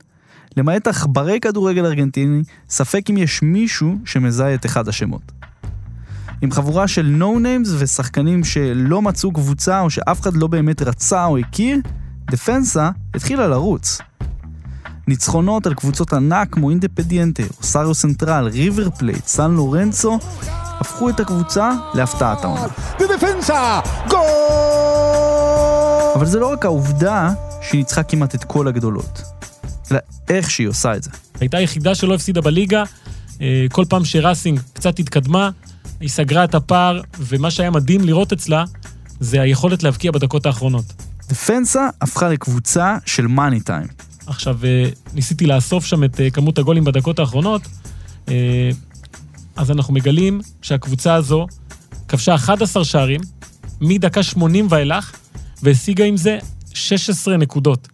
למעט 0.56 0.86
עכברי 0.86 1.40
כדורגל 1.40 1.86
ארגנטיני, 1.86 2.42
ספק 2.68 3.10
אם 3.10 3.16
יש 3.16 3.42
מישהו 3.42 3.98
שמזהה 4.04 4.54
את 4.54 4.66
אחד 4.66 4.88
השמות. 4.88 5.32
עם 6.42 6.50
חבורה 6.50 6.88
של 6.88 7.06
no 7.06 7.40
names 7.40 7.68
ושחקנים 7.78 8.44
שלא 8.44 9.02
מצאו 9.02 9.32
קבוצה 9.32 9.80
או 9.80 9.90
שאף 9.90 10.20
אחד 10.20 10.36
לא 10.36 10.46
באמת 10.46 10.82
רצה 10.82 11.24
או 11.24 11.38
הכיר, 11.38 11.78
דפנסה 12.30 12.90
התחילה 13.14 13.48
לרוץ. 13.48 13.98
ניצחונות 15.08 15.66
על 15.66 15.74
קבוצות 15.74 16.12
ענק 16.12 16.48
כמו 16.52 16.70
אינדפנדיאנטה, 16.70 17.42
רוסריו 17.58 17.94
סנטרל, 17.94 18.48
ריבר 18.48 18.90
פלייט, 18.90 19.26
סן 19.26 19.50
לורנצו, 19.50 20.18
הפכו 20.80 21.10
את 21.10 21.20
הקבוצה 21.20 21.70
להפתעת 21.94 22.44
העונה. 22.44 22.66
אבל 26.14 26.26
זה 26.26 26.38
לא 26.38 26.52
רק 26.52 26.64
העובדה 26.64 27.32
שהיא 27.62 27.78
ניצחה 27.78 28.02
כמעט 28.02 28.34
את 28.34 28.44
כל 28.44 28.68
הגדולות, 28.68 29.22
אלא 29.90 29.98
איך 30.28 30.50
שהיא 30.50 30.68
עושה 30.68 30.96
את 30.96 31.02
זה. 31.02 31.10
הייתה 31.40 31.56
היחידה 31.56 31.94
שלא 31.94 32.14
הפסידה 32.14 32.40
בליגה, 32.40 32.82
אה, 33.40 33.66
כל 33.72 33.84
פעם 33.88 34.04
שראסינג 34.04 34.60
קצת 34.72 34.98
התקדמה, 34.98 35.50
היא 36.00 36.08
סגרה 36.08 36.44
את 36.44 36.54
הפער, 36.54 37.00
ומה 37.18 37.50
שהיה 37.50 37.70
מדהים 37.70 38.04
לראות 38.04 38.32
אצלה, 38.32 38.64
זה 39.20 39.40
היכולת 39.40 39.82
להבקיע 39.82 40.12
בדקות 40.12 40.46
האחרונות. 40.46 40.84
דפנסה 41.28 41.88
הפכה 42.00 42.28
לקבוצה 42.28 42.96
של 43.06 43.26
מאני 43.26 43.60
טיים. 43.60 43.86
עכשיו, 44.26 44.58
אה, 44.64 44.88
ניסיתי 45.14 45.46
לאסוף 45.46 45.84
שם 45.84 46.04
את 46.04 46.20
אה, 46.20 46.30
כמות 46.30 46.58
הגולים 46.58 46.84
בדקות 46.84 47.18
האחרונות, 47.18 47.62
אז 49.56 49.70
אנחנו 49.70 49.94
מגלים 49.94 50.40
שהקבוצה 50.62 51.14
הזו 51.14 51.46
כבשה 52.08 52.34
11 52.34 52.84
שערים, 52.84 53.20
מדקה 53.80 54.22
80 54.22 54.66
ואילך, 54.70 55.12
והשיגה 55.62 56.04
עם 56.04 56.16
זה 56.16 56.38
16 56.74 57.36
נקודות. 57.36 57.88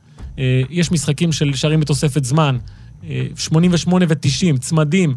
יש 0.71 0.93
משחקים 0.93 1.33
של 1.33 1.55
שערים 1.55 1.81
בתוספת 1.81 2.25
זמן, 2.25 2.59
88 3.37 4.05
ו-90, 4.09 4.59
צמדים, 4.59 5.15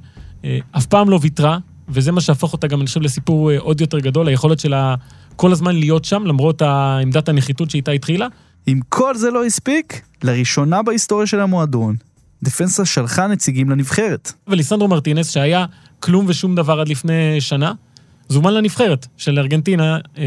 אף 0.71 0.85
פעם 0.85 1.09
לא 1.09 1.19
ויתרה, 1.21 1.57
וזה 1.89 2.11
מה 2.11 2.21
שהפך 2.21 2.53
אותה 2.53 2.67
גם, 2.67 2.79
אני 2.79 2.87
חושב, 2.87 3.01
לסיפור 3.01 3.51
עוד 3.51 3.81
יותר 3.81 3.99
גדול, 3.99 4.27
היכולת 4.27 4.59
שלה 4.59 4.95
כל 5.35 5.51
הזמן 5.51 5.75
להיות 5.75 6.05
שם, 6.05 6.23
למרות 6.25 6.61
עמדת 6.61 7.29
הנחיתות 7.29 7.69
שאיתה 7.69 7.91
התחילה. 7.91 8.27
אם 8.67 8.79
כל 8.89 9.15
זה 9.15 9.31
לא 9.31 9.45
הספיק, 9.45 10.01
לראשונה 10.23 10.83
בהיסטוריה 10.83 11.27
של 11.27 11.39
המועדון, 11.39 11.95
דפנסה 12.43 12.85
שלחה 12.85 13.27
נציגים 13.27 13.69
לנבחרת. 13.69 14.33
וליסנדרו 14.47 14.87
מרטינס, 14.87 15.29
שהיה 15.29 15.65
כלום 15.99 16.25
ושום 16.27 16.55
דבר 16.55 16.79
עד 16.79 16.87
לפני 16.89 17.41
שנה, 17.41 17.73
זומן 18.29 18.53
לנבחרת 18.53 19.07
של 19.17 19.39
ארגנטינה 19.39 19.97
אה, 20.17 20.23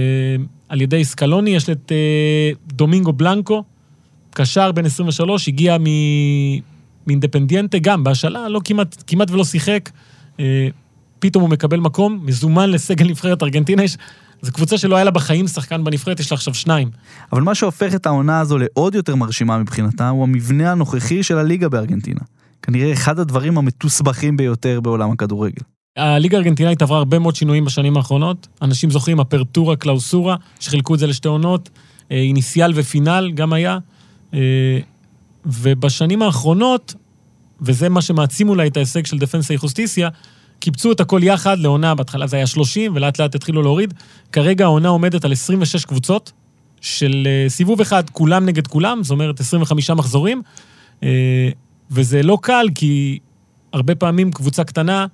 על 0.68 0.80
ידי 0.80 1.04
סקלוני, 1.04 1.50
יש 1.50 1.70
את 1.70 1.92
אה, 1.92 2.50
דומינגו 2.66 3.12
בלנקו, 3.12 3.64
קשר 4.30 4.72
בן 4.72 4.86
23, 4.86 5.48
הגיע 5.48 5.78
מ... 5.78 5.84
מאינדפנדיאנטה, 7.06 7.78
גם 7.78 8.04
בהשאלה, 8.04 8.48
לא 8.48 8.60
כמעט, 8.64 9.02
כמעט 9.06 9.30
ולא 9.30 9.44
שיחק. 9.44 9.90
אה, 10.40 10.68
פתאום 11.18 11.42
הוא 11.42 11.50
מקבל 11.50 11.80
מקום, 11.80 12.20
מזומן 12.22 12.70
לסגל 12.70 13.06
נבחרת 13.06 13.42
ארגנטינה. 13.42 13.82
יש 13.82 13.96
זו 14.42 14.52
קבוצה 14.52 14.78
שלא 14.78 14.96
היה 14.96 15.04
לה 15.04 15.10
בחיים 15.10 15.48
שחקן 15.48 15.84
בנבחרת, 15.84 16.20
יש 16.20 16.32
לה 16.32 16.34
עכשיו 16.34 16.54
שניים. 16.54 16.90
אבל 17.32 17.42
מה 17.42 17.54
שהופך 17.54 17.94
את 17.94 18.06
העונה 18.06 18.40
הזו 18.40 18.58
לעוד 18.58 18.94
יותר 18.94 19.16
מרשימה 19.16 19.58
מבחינתה, 19.58 20.08
הוא 20.08 20.22
המבנה 20.22 20.72
הנוכחי 20.72 21.22
של 21.22 21.38
הליגה 21.38 21.68
בארגנטינה. 21.68 22.20
כנראה 22.62 22.92
אחד 22.92 23.18
הדברים 23.18 23.58
המתוסבכים 23.58 24.36
ביותר 24.36 24.80
בעולם 24.80 25.10
הכדורגל. 25.10 25.62
הליגה 25.96 26.36
הארגנטינאית 26.36 26.82
עברה 26.82 26.98
הרבה 26.98 27.18
מאוד 27.18 27.36
שינויים 27.36 27.64
בשנים 27.64 27.96
האחרונות. 27.96 28.48
אנשים 28.62 28.90
זוכרים 28.90 29.20
אפרטורה 29.20 29.76
קלאוסורה, 29.76 30.36
שחילקו 30.60 30.94
את 30.94 30.98
זה 30.98 31.06
לשתי 31.06 31.28
עונות, 31.28 31.70
אה, 32.10 32.16
איניסיאל 32.16 32.72
ופינל 32.74 33.30
גם 33.34 33.52
היה. 33.52 33.78
אה, 34.34 34.78
ובשנים 35.46 36.22
האחרונות, 36.22 36.94
וזה 37.60 37.88
מה 37.88 38.02
שמעצים 38.02 38.48
אולי 38.48 38.68
את 38.68 38.76
ההישג 38.76 39.06
של 39.06 39.18
דפנסה 39.18 39.54
חוסטיסיה, 39.56 40.08
קיבצו 40.58 40.92
את 40.92 41.00
הכל 41.00 41.20
יחד 41.22 41.58
לעונה, 41.58 41.94
בהתחלה 41.94 42.26
זה 42.26 42.36
היה 42.36 42.46
30, 42.46 42.92
ולאט 42.94 43.20
לאט 43.20 43.34
התחילו 43.34 43.62
להוריד. 43.62 43.94
כרגע 44.32 44.64
העונה 44.64 44.88
עומדת 44.88 45.24
על 45.24 45.32
26 45.32 45.84
קבוצות, 45.84 46.32
של 46.80 47.26
uh, 47.46 47.50
סיבוב 47.50 47.80
אחד, 47.80 48.10
כולם 48.10 48.46
נגד 48.46 48.66
כולם, 48.66 49.02
זאת 49.02 49.10
אומרת 49.10 49.40
25 49.40 49.90
מחזורים, 49.90 50.42
וזה 51.92 52.22
לא 52.22 52.38
קל, 52.42 52.66
כי 52.74 53.18
הרבה 53.72 53.94
פעמים 53.94 54.32
קבוצה 54.32 54.64
קטנה, 54.64 55.06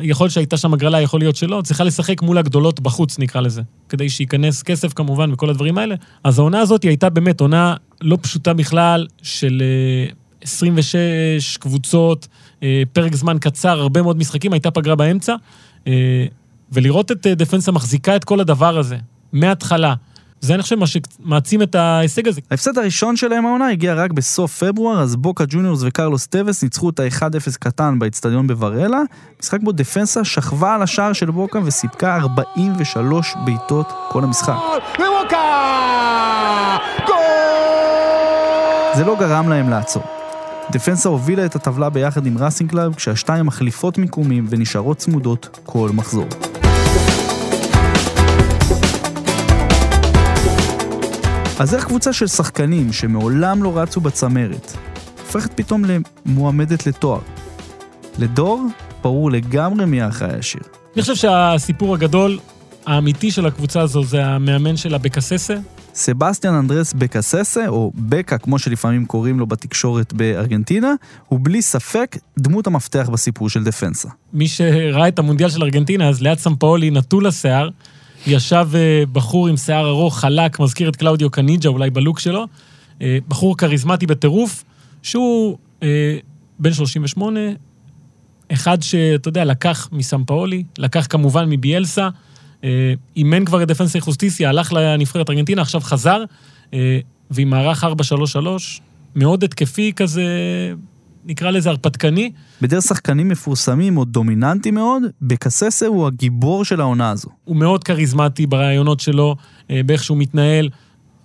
יכול 0.00 0.24
להיות 0.24 0.32
שהייתה 0.32 0.56
שם 0.56 0.74
הגרלה, 0.74 1.00
יכול 1.00 1.20
להיות 1.20 1.36
שלא, 1.36 1.62
צריכה 1.64 1.84
לשחק 1.84 2.22
מול 2.22 2.38
הגדולות 2.38 2.80
בחוץ, 2.80 3.18
נקרא 3.18 3.40
לזה, 3.40 3.62
כדי 3.88 4.08
שייכנס 4.08 4.62
כסף 4.62 4.92
כמובן 4.92 5.32
וכל 5.32 5.50
הדברים 5.50 5.78
האלה. 5.78 5.94
אז 6.24 6.38
העונה 6.38 6.60
הזאת 6.60 6.82
היא 6.82 6.88
הייתה 6.88 7.10
באמת 7.10 7.40
עונה 7.40 7.74
לא 8.00 8.18
פשוטה 8.22 8.52
בכלל, 8.52 9.06
של 9.22 9.62
uh, 10.10 10.14
26 10.44 11.56
קבוצות, 11.56 12.28
אה, 12.62 12.82
פרק 12.92 13.14
זמן 13.14 13.36
קצר, 13.40 13.80
הרבה 13.80 14.02
מאוד 14.02 14.18
משחקים, 14.18 14.52
הייתה 14.52 14.70
פגרה 14.70 14.94
באמצע, 14.94 15.34
אה, 15.86 16.26
ולראות 16.72 17.12
את 17.12 17.26
אה, 17.26 17.34
דפנסה 17.34 17.72
מחזיקה 17.72 18.16
את 18.16 18.24
כל 18.24 18.40
הדבר 18.40 18.78
הזה, 18.78 18.96
מההתחלה. 19.32 19.94
זה 20.44 20.54
אני 20.54 20.62
חושב 20.62 20.76
מה 20.76 20.86
שמעצים 20.86 21.62
את 21.62 21.74
ההישג 21.74 22.28
הזה. 22.28 22.40
ההפסד 22.50 22.78
הראשון 22.78 23.16
שלהם 23.16 23.46
העונה 23.46 23.68
הגיע 23.68 23.94
רק 23.94 24.12
בסוף 24.12 24.62
פברואר, 24.62 25.00
אז 25.00 25.16
בוקה 25.16 25.44
ג'וניורס 25.48 25.80
וקרלוס 25.82 26.26
טווס 26.26 26.62
ניצחו 26.62 26.90
אותה 26.90 27.00
1-0 27.00 27.58
קטן 27.60 27.98
באצטדיון 27.98 28.46
בוורלה, 28.46 29.00
משחק 29.42 29.60
בו 29.62 29.72
דפנסה 29.72 30.24
שכבה 30.24 30.74
על 30.74 30.82
השער 30.82 31.12
של 31.12 31.30
בוקה 31.30 31.58
וסיפקה 31.64 32.16
43 32.16 33.34
בעיטות 33.44 33.92
כל 34.08 34.24
המשחק. 34.24 34.54
זה 38.94 39.04
לא 39.04 39.16
גרם 39.20 39.48
להם 39.48 39.70
לעצור. 39.70 40.02
דפנסה 40.70 41.08
הובילה 41.08 41.44
את 41.44 41.56
הטבלה 41.56 41.90
ביחד 41.90 42.26
עם 42.26 42.38
ראסינג 42.38 42.70
קלאב, 42.70 42.94
כשהשתיים 42.94 43.46
מחליפות 43.46 43.98
מיקומים 43.98 44.46
ונשארות 44.48 44.96
צמודות 44.96 45.60
כל 45.64 45.90
מחזור. 45.92 46.26
אז 51.58 51.74
איך 51.74 51.84
קבוצה 51.84 52.12
של 52.12 52.26
שחקנים 52.26 52.92
שמעולם 52.92 53.62
לא 53.62 53.78
רצו 53.78 54.00
בצמרת, 54.00 54.76
הופכת 55.26 55.52
פתאום 55.54 55.82
למועמדת 55.84 56.86
לתואר? 56.86 57.20
לדור, 58.18 58.66
ברור 59.02 59.30
לגמרי 59.30 59.84
מי 59.84 60.02
האחראי 60.02 60.38
השיר. 60.38 60.60
אני 60.94 61.02
חושב 61.02 61.14
שהסיפור 61.14 61.94
הגדול, 61.94 62.38
האמיתי 62.86 63.30
של 63.30 63.46
הקבוצה 63.46 63.80
הזו 63.80 64.04
זה 64.04 64.26
המאמן 64.26 64.76
שלה 64.76 64.98
בקססה, 64.98 65.54
סבסטיאן 65.94 66.54
אנדרס 66.54 66.92
בקססה, 66.92 67.68
או 67.68 67.92
בקה 67.94 68.38
כמו 68.38 68.58
שלפעמים 68.58 69.06
קוראים 69.06 69.38
לו 69.38 69.46
בתקשורת 69.46 70.12
בארגנטינה, 70.12 70.94
הוא 71.28 71.40
בלי 71.42 71.62
ספק 71.62 72.16
דמות 72.38 72.66
המפתח 72.66 73.08
בסיפור 73.12 73.48
של 73.48 73.64
דפנסה. 73.64 74.08
מי 74.32 74.48
שראה 74.48 75.08
את 75.08 75.18
המונדיאל 75.18 75.50
של 75.50 75.62
ארגנטינה, 75.62 76.08
אז 76.08 76.22
ליד 76.22 76.38
סמפאולי 76.38 76.90
נטול 76.90 77.26
השיער, 77.26 77.68
ישב 78.26 78.68
אה, 78.74 79.02
בחור 79.12 79.48
עם 79.48 79.56
שיער 79.56 79.88
ארוך, 79.88 80.18
חלק, 80.18 80.60
מזכיר 80.60 80.88
את 80.88 80.96
קלאודיו 80.96 81.30
קניג'ה 81.30 81.68
אולי 81.68 81.90
בלוק 81.90 82.20
שלו, 82.20 82.46
אה, 83.02 83.18
בחור 83.28 83.56
כריזמטי 83.56 84.06
בטירוף, 84.06 84.64
שהוא 85.02 85.58
אה, 85.82 86.18
בן 86.58 86.72
38, 86.72 87.40
אחד 88.52 88.82
שאתה 88.82 89.28
יודע, 89.28 89.44
לקח 89.44 89.88
מסמפאולי, 89.92 90.64
לקח 90.78 91.06
כמובן 91.10 91.50
מביאלסה, 91.50 92.08
אימן 93.16 93.44
כבר 93.44 93.62
את 93.62 93.68
דפנסי 93.68 94.00
חוסטיסיה, 94.00 94.48
הלך 94.48 94.72
לנבחרת 94.72 95.30
ארגנטינה, 95.30 95.62
עכשיו 95.62 95.80
חזר, 95.80 96.24
ועם 97.30 97.50
מערך 97.50 97.84
4-3-3, 97.84 97.86
מאוד 99.16 99.44
התקפי 99.44 99.92
כזה, 99.96 100.24
נקרא 101.26 101.50
לזה 101.50 101.70
הרפתקני. 101.70 102.32
בדרך 102.62 102.82
שחקנים 102.84 103.28
מפורסמים 103.28 103.96
או 103.96 104.04
דומיננטי 104.04 104.70
מאוד, 104.70 105.02
בקססה 105.22 105.86
הוא 105.86 106.06
הגיבור 106.06 106.64
של 106.64 106.80
העונה 106.80 107.10
הזו. 107.10 107.28
הוא 107.44 107.56
מאוד 107.56 107.84
כריזמטי 107.84 108.46
ברעיונות 108.46 109.00
שלו, 109.00 109.36
אה, 109.70 109.80
באיך 109.86 110.04
שהוא 110.04 110.18
מתנהל. 110.18 110.68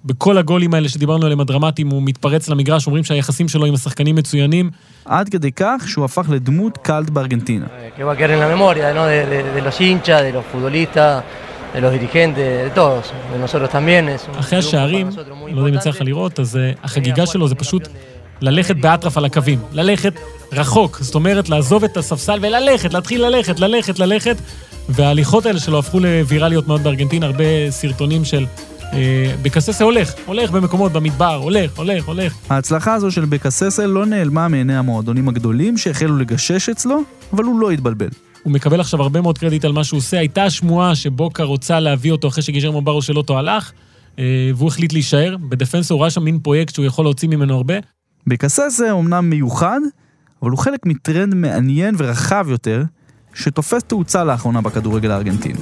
בכל 0.05 0.37
הגולים 0.37 0.73
האלה 0.73 0.89
שדיברנו 0.89 1.25
עליהם, 1.25 1.39
הדרמטיים, 1.39 1.89
הוא 1.89 2.03
מתפרץ 2.03 2.49
למגרש, 2.49 2.87
אומרים 2.87 3.03
שהיחסים 3.03 3.47
שלו 3.47 3.65
עם 3.65 3.73
השחקנים 3.73 4.15
מצוינים. 4.15 4.69
עד 5.05 5.29
כדי 5.29 5.51
כך 5.51 5.83
שהוא 5.87 6.05
הפך 6.05 6.25
לדמות 6.29 6.77
קאלט 6.77 7.09
בארגנטינה. 7.09 7.65
que 7.97 8.03
va 8.03 8.11
a 8.13 8.17
quedar 8.17 8.31
en 8.31 8.39
la 8.39 8.55
memoria 8.55 8.93
¿no? 8.93 9.03
de, 9.05 9.25
de- 9.31 9.51
de 9.55 9.61
los 9.61 9.81
hinchas, 9.81 10.21
de 10.21 10.31
los 10.37 10.45
futbolistas, 10.51 11.23
de 11.75 11.81
los 11.81 11.91
dirigentes, 11.91 12.45
de 12.65 12.71
todos, 12.75 13.03
de 13.33 13.39
nosotros 13.47 13.69
también. 13.71 14.07
Es 14.09 14.35
un 14.35 14.39
אחרי 14.39 14.57
השערים, 14.59 15.09
לא 15.53 15.59
יודע 15.61 15.69
אם 15.69 15.73
יצא 15.73 15.89
לך. 15.89 16.01
לראות, 16.01 16.39
אז 16.39 16.57
אה, 16.57 16.71
החגיגה 16.83 17.25
שלו 17.25 17.47
זה 17.47 17.55
פשוט 17.55 17.87
ללכת 18.41 18.75
באטרף 18.75 19.17
על 19.17 19.25
הקווים. 19.25 19.59
ללכת 19.73 20.13
רחוק, 20.51 20.99
זאת 21.01 21.15
אומרת, 21.15 21.49
לעזוב 21.49 21.83
את 21.83 21.97
הספסל 21.97 22.39
וללכת, 22.41 22.93
להתחיל 22.93 23.25
ללכת, 23.25 23.59
ללכת, 23.59 23.99
ללכת. 23.99 24.37
וההליכות 24.89 25.45
האלה 25.45 25.59
שלו 25.59 25.79
הפכו 25.79 25.99
לוויראליות 25.99 26.67
מאוד 26.67 26.83
בארגנטינה, 26.83 27.25
הרבה 27.25 27.43
סרטונים 27.69 28.25
של... 28.25 28.45
אה, 28.93 29.35
בקססה 29.41 29.83
הולך, 29.83 30.13
הולך 30.25 30.51
במקומות, 30.51 30.91
במדבר, 30.91 31.35
הולך, 31.35 31.77
הולך, 31.77 32.05
הולך. 32.05 32.35
ההצלחה 32.49 32.93
הזו 32.93 33.11
של 33.11 33.25
בקססל 33.25 33.85
לא 33.85 34.05
נעלמה 34.05 34.47
מעיני 34.47 34.77
המועדונים 34.77 35.29
הגדולים 35.29 35.77
שהחלו 35.77 36.17
לגשש 36.17 36.69
אצלו, 36.69 37.01
אבל 37.33 37.43
הוא 37.43 37.59
לא 37.59 37.71
התבלבל. 37.71 38.09
הוא 38.43 38.53
מקבל 38.53 38.79
עכשיו 38.79 39.01
הרבה 39.01 39.21
מאוד 39.21 39.37
קרדיט 39.37 39.65
על 39.65 39.71
מה 39.71 39.83
שהוא 39.83 39.97
עושה. 39.97 40.19
הייתה 40.19 40.49
שמועה 40.49 40.95
שבוקה 40.95 41.43
רוצה 41.43 41.79
להביא 41.79 42.11
אותו 42.11 42.27
אחרי 42.27 42.43
שגיז'רמו 42.43 42.81
ברו 42.81 43.01
של 43.01 43.17
אוטו 43.17 43.37
הלך, 43.37 43.71
אה, 44.19 44.23
והוא 44.55 44.67
החליט 44.67 44.93
להישאר. 44.93 45.35
בדפנסו 45.49 45.93
הוא 45.93 46.01
ראה 46.01 46.09
שם 46.09 46.23
מין 46.23 46.39
פרויקט 46.39 46.75
שהוא 46.75 46.85
יכול 46.85 47.05
להוציא 47.05 47.27
ממנו 47.27 47.55
הרבה. 47.55 47.73
בקססה 48.29 48.91
אומנם 48.91 49.29
מיוחד, 49.29 49.79
אבל 50.41 50.51
הוא 50.51 50.59
חלק 50.59 50.85
מטרנד 50.85 51.35
מעניין 51.35 51.95
ורחב 51.97 52.45
יותר, 52.49 52.83
שתופס 53.33 53.83
תאוצה 53.83 54.23
לאחרונה 54.23 54.61
בכדורגל 54.61 55.11
הארגנטיני. 55.11 55.59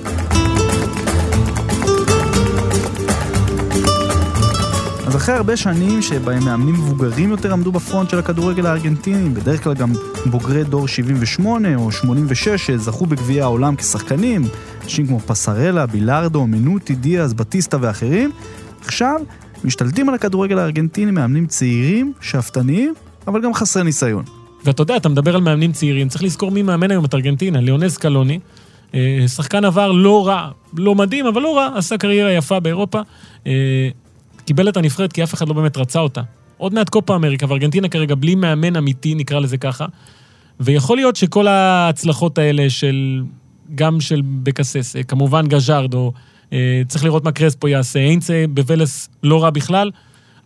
אז 5.08 5.16
אחרי 5.16 5.36
הרבה 5.36 5.58
שנים 5.58 6.02
שבהם 6.02 6.46
מאמנים 6.46 6.76
מבוגרים 6.76 7.30
יותר 7.30 7.54
עמדו 7.54 7.72
בפרונט 7.72 8.10
של 8.10 8.20
הכדורגל 8.20 8.66
הארגנטיני, 8.66 9.30
בדרך 9.30 9.64
כלל 9.64 9.74
גם 9.74 9.94
בוגרי 10.26 10.64
דור 10.64 10.88
78 10.88 11.76
או 11.76 11.92
86 11.92 12.50
שזכו 12.50 13.06
בגביע 13.06 13.44
העולם 13.44 13.76
כשחקנים, 13.76 14.44
אנשים 14.84 15.08
כמו 15.08 15.20
פסרלה, 15.20 15.86
בילארדו, 15.86 16.48
מנוטי, 16.48 16.96
דיאז, 16.96 17.34
בטיסטה 17.34 17.78
ואחרים, 17.82 18.32
עכשיו 18.86 19.22
משתלטים 19.64 20.10
על 20.10 20.16
הכדורגל 20.16 20.60
הארגנטיני 20.60 21.12
מאמנים 21.12 21.48
צעירים, 21.48 22.14
שאפתניים, 22.22 22.94
אבל 23.28 23.42
גם 23.42 23.54
חסרי 23.54 23.84
ניסיון. 23.84 24.24
ואתה 24.66 24.82
יודע, 24.82 24.98
אתה 24.98 25.10
מדבר 25.10 25.36
על 25.36 25.42
מאמנים 25.42 25.72
צעירים, 25.72 26.10
צריך 26.10 26.24
לזכור 26.24 26.52
מי 26.52 26.62
מאמן 26.62 26.92
היום 26.92 27.06
את 27.06 27.14
ארגנטינה, 27.14 27.62
ליאונס 27.62 27.98
קלוני. 27.98 28.40
אה, 28.94 29.26
שחקן 29.28 29.66
עבר 29.66 29.92
לא 29.92 30.28
רע, 30.28 30.50
לא 30.78 30.96
מדהים, 30.96 31.26
אבל 31.26 31.42
לא 31.42 31.58
רע, 31.58 31.70
עשה 31.76 31.98
קריירה 31.98 32.32
יפה 32.32 32.60
באירופה. 32.60 33.02
אה, 33.48 33.90
קיבל 34.46 34.70
את 34.70 34.78
הנבחרת 34.78 35.14
כי 35.14 35.24
אף 35.24 35.34
אחד 35.34 35.48
לא 35.48 35.54
באמת 35.54 35.78
רצה 35.78 36.00
אותה. 36.00 36.22
עוד 36.58 36.74
מעט 36.74 36.90
קופה 36.90 37.16
אמריקה, 37.16 37.46
וארגנטינה 37.50 37.90
כרגע 37.90 38.16
בלי 38.16 38.36
מאמן 38.36 38.76
אמיתי, 38.76 39.16
נקרא 39.16 39.40
לזה 39.40 39.58
ככה. 39.58 39.86
ויכול 40.60 40.98
להיות 40.98 41.16
שכל 41.16 41.48
ההצלחות 41.48 42.38
האלה 42.38 42.70
של, 42.70 43.24
גם 43.76 44.02
של 44.02 44.22
בקסס, 44.26 44.96
אה, 44.96 45.04
כמובן 45.04 45.48
גז'ארדו, 45.48 46.12
אה, 46.16 46.22
צריך 46.88 47.04
לראות 47.04 47.24
מה 47.24 47.32
קרספו 47.32 47.68
יעשה, 47.68 48.00
איינצה 48.00 48.46
בוולס 48.50 49.10
לא 49.24 49.44
רע 49.44 49.50
בכלל. 49.50 49.92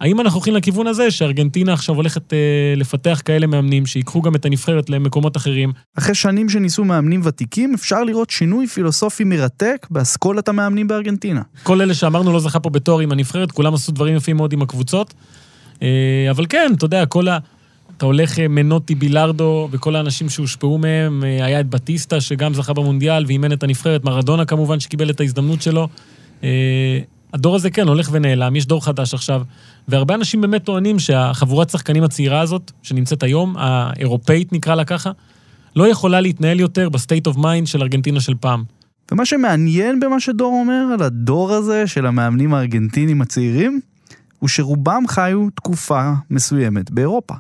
האם 0.02 0.22
אנחנו 0.22 0.38
הולכים 0.38 0.54
לכיוון 0.54 0.88
הזה 0.88 1.12
שארגנטינה 1.12 1.74
עכשיו 1.74 1.96
הולכת 1.96 2.34
אה, 2.34 2.74
לפתח 2.78 3.22
כאלה 3.26 3.48
מאמנים, 3.48 3.86
שיקחו 3.86 4.22
גם 4.22 4.36
את 4.36 4.46
הנבחרת 4.46 4.90
למקומות 4.90 5.38
אחרים? 5.38 5.72
אחרי 5.98 6.16
שנים 6.16 6.50
שניסו 6.50 6.84
מאמנים 6.84 7.22
ותיקים, 7.24 7.74
אפשר 7.74 8.04
לראות 8.04 8.30
שינוי 8.30 8.68
פילוסופי 8.68 9.24
מרתק 9.24 9.88
באסכולת 9.90 10.50
המאמנים 10.50 10.88
בארגנטינה. 10.88 11.42
כל 11.64 11.82
אלה 11.82 11.94
שאמרנו 11.94 12.34
לא 12.34 12.40
זכה 12.40 12.60
פה 12.60 12.70
בתואר 12.70 13.00
עם 13.00 13.12
הנבחרת, 13.12 13.52
כולם 13.52 13.74
עשו 13.74 13.92
דברים 13.92 14.16
יפים 14.16 14.38
מאוד 14.38 14.54
עם 14.54 14.62
הקבוצות. 14.62 15.14
אה, 15.82 16.28
אבל 16.32 16.46
כן, 16.50 16.72
אתה 16.78 16.86
יודע, 16.86 17.06
כל 17.06 17.28
ה... 17.28 17.38
אתה 18.02 18.06
הולך 18.08 18.40
אה, 18.40 18.48
מנוטי, 18.48 18.96
בילארדו 18.96 19.68
וכל 19.72 19.96
האנשים 19.96 20.30
שהושפעו 20.30 20.78
מהם, 20.78 21.24
אה, 21.24 21.46
היה 21.46 21.60
את 21.60 21.70
בטיסטה 21.70 22.22
שגם 22.22 22.54
זכה 22.54 22.74
במונדיאל 22.74 23.26
ואימן 23.28 23.54
את 23.54 23.64
הנבחרת, 23.64 24.04
מרדונה 24.04 24.46
כמובן 24.46 24.80
שקיבל 24.80 25.10
את 25.10 25.20
ההזדמנות 25.20 25.62
שלו. 25.62 25.88
אה, 26.44 27.00
הדור 27.34 27.56
הזה 27.56 27.70
כן 27.70 27.88
הולך 27.88 28.10
ונעלם, 28.12 28.56
יש 28.56 28.66
דור 28.66 28.86
חדש 28.86 29.14
עכשיו, 29.14 29.42
והרבה 29.88 30.16
אנשים 30.16 30.42
באמת 30.42 30.64
טוענים 30.64 31.00
שהחבורת 31.00 31.70
שחקנים 31.70 32.04
הצעירה 32.04 32.40
הזאת, 32.42 32.72
שנמצאת 32.84 33.24
היום, 33.24 33.56
האירופאית 33.58 34.54
נקרא 34.54 34.76
לה 34.76 34.84
ככה, 34.84 35.12
לא 35.76 35.88
יכולה 35.88 36.22
להתנהל 36.22 36.60
יותר 36.60 36.90
ב 36.90 36.96
state 36.96 37.28
of 37.28 37.38
mind 37.38 37.68
של 37.68 37.82
ארגנטינה 37.82 38.20
של 38.20 38.34
פעם. 38.40 38.64
ומה 39.12 39.26
שמעניין 39.26 40.00
במה 40.00 40.20
שדור 40.20 40.54
אומר 40.54 40.94
על 40.94 41.02
הדור 41.02 41.52
הזה 41.52 41.88
של 41.88 42.06
המאמנים 42.06 42.54
הארגנטינים 42.54 43.22
הצעירים, 43.22 43.80
הוא 44.40 44.50
שרובם 44.50 45.04
חיו 45.08 45.50
תקופה 45.56 46.12
מסוימת 46.30 46.92
באירופה. 46.92 47.34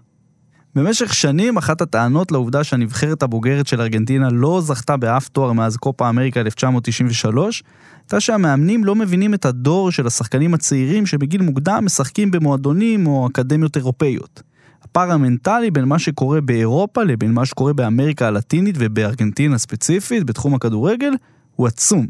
במשך 0.75 1.13
שנים 1.13 1.57
אחת 1.57 1.81
הטענות 1.81 2.31
לעובדה 2.31 2.63
שהנבחרת 2.63 3.23
הבוגרת 3.23 3.67
של 3.67 3.81
ארגנטינה 3.81 4.29
לא 4.29 4.61
זכתה 4.61 4.97
באף 4.97 5.27
תואר 5.27 5.51
מאז 5.51 5.77
קופה 5.77 6.09
אמריקה 6.09 6.39
1993, 6.39 7.63
הייתה 8.01 8.19
שהמאמנים 8.19 8.83
לא 8.83 8.95
מבינים 8.95 9.33
את 9.33 9.45
הדור 9.45 9.91
של 9.91 10.07
השחקנים 10.07 10.53
הצעירים 10.53 11.05
שבגיל 11.05 11.41
מוקדם 11.41 11.85
משחקים 11.85 12.31
במועדונים 12.31 13.07
או 13.07 13.27
אקדמיות 13.27 13.77
אירופאיות. 13.77 14.41
הפער 14.83 15.11
המנטלי 15.11 15.71
בין 15.71 15.85
מה 15.85 15.99
שקורה 15.99 16.41
באירופה 16.41 17.03
לבין 17.03 17.31
מה 17.31 17.45
שקורה 17.45 17.73
באמריקה 17.73 18.27
הלטינית 18.27 18.75
ובארגנטינה 18.79 19.57
ספציפית 19.57 20.23
בתחום 20.23 20.55
הכדורגל 20.55 21.11
הוא 21.55 21.67
עצום. 21.67 22.07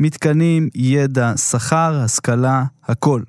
מתקנים, 0.00 0.68
ידע, 0.74 1.36
שכר, 1.36 2.00
השכלה, 2.04 2.64
הכל. 2.84 3.22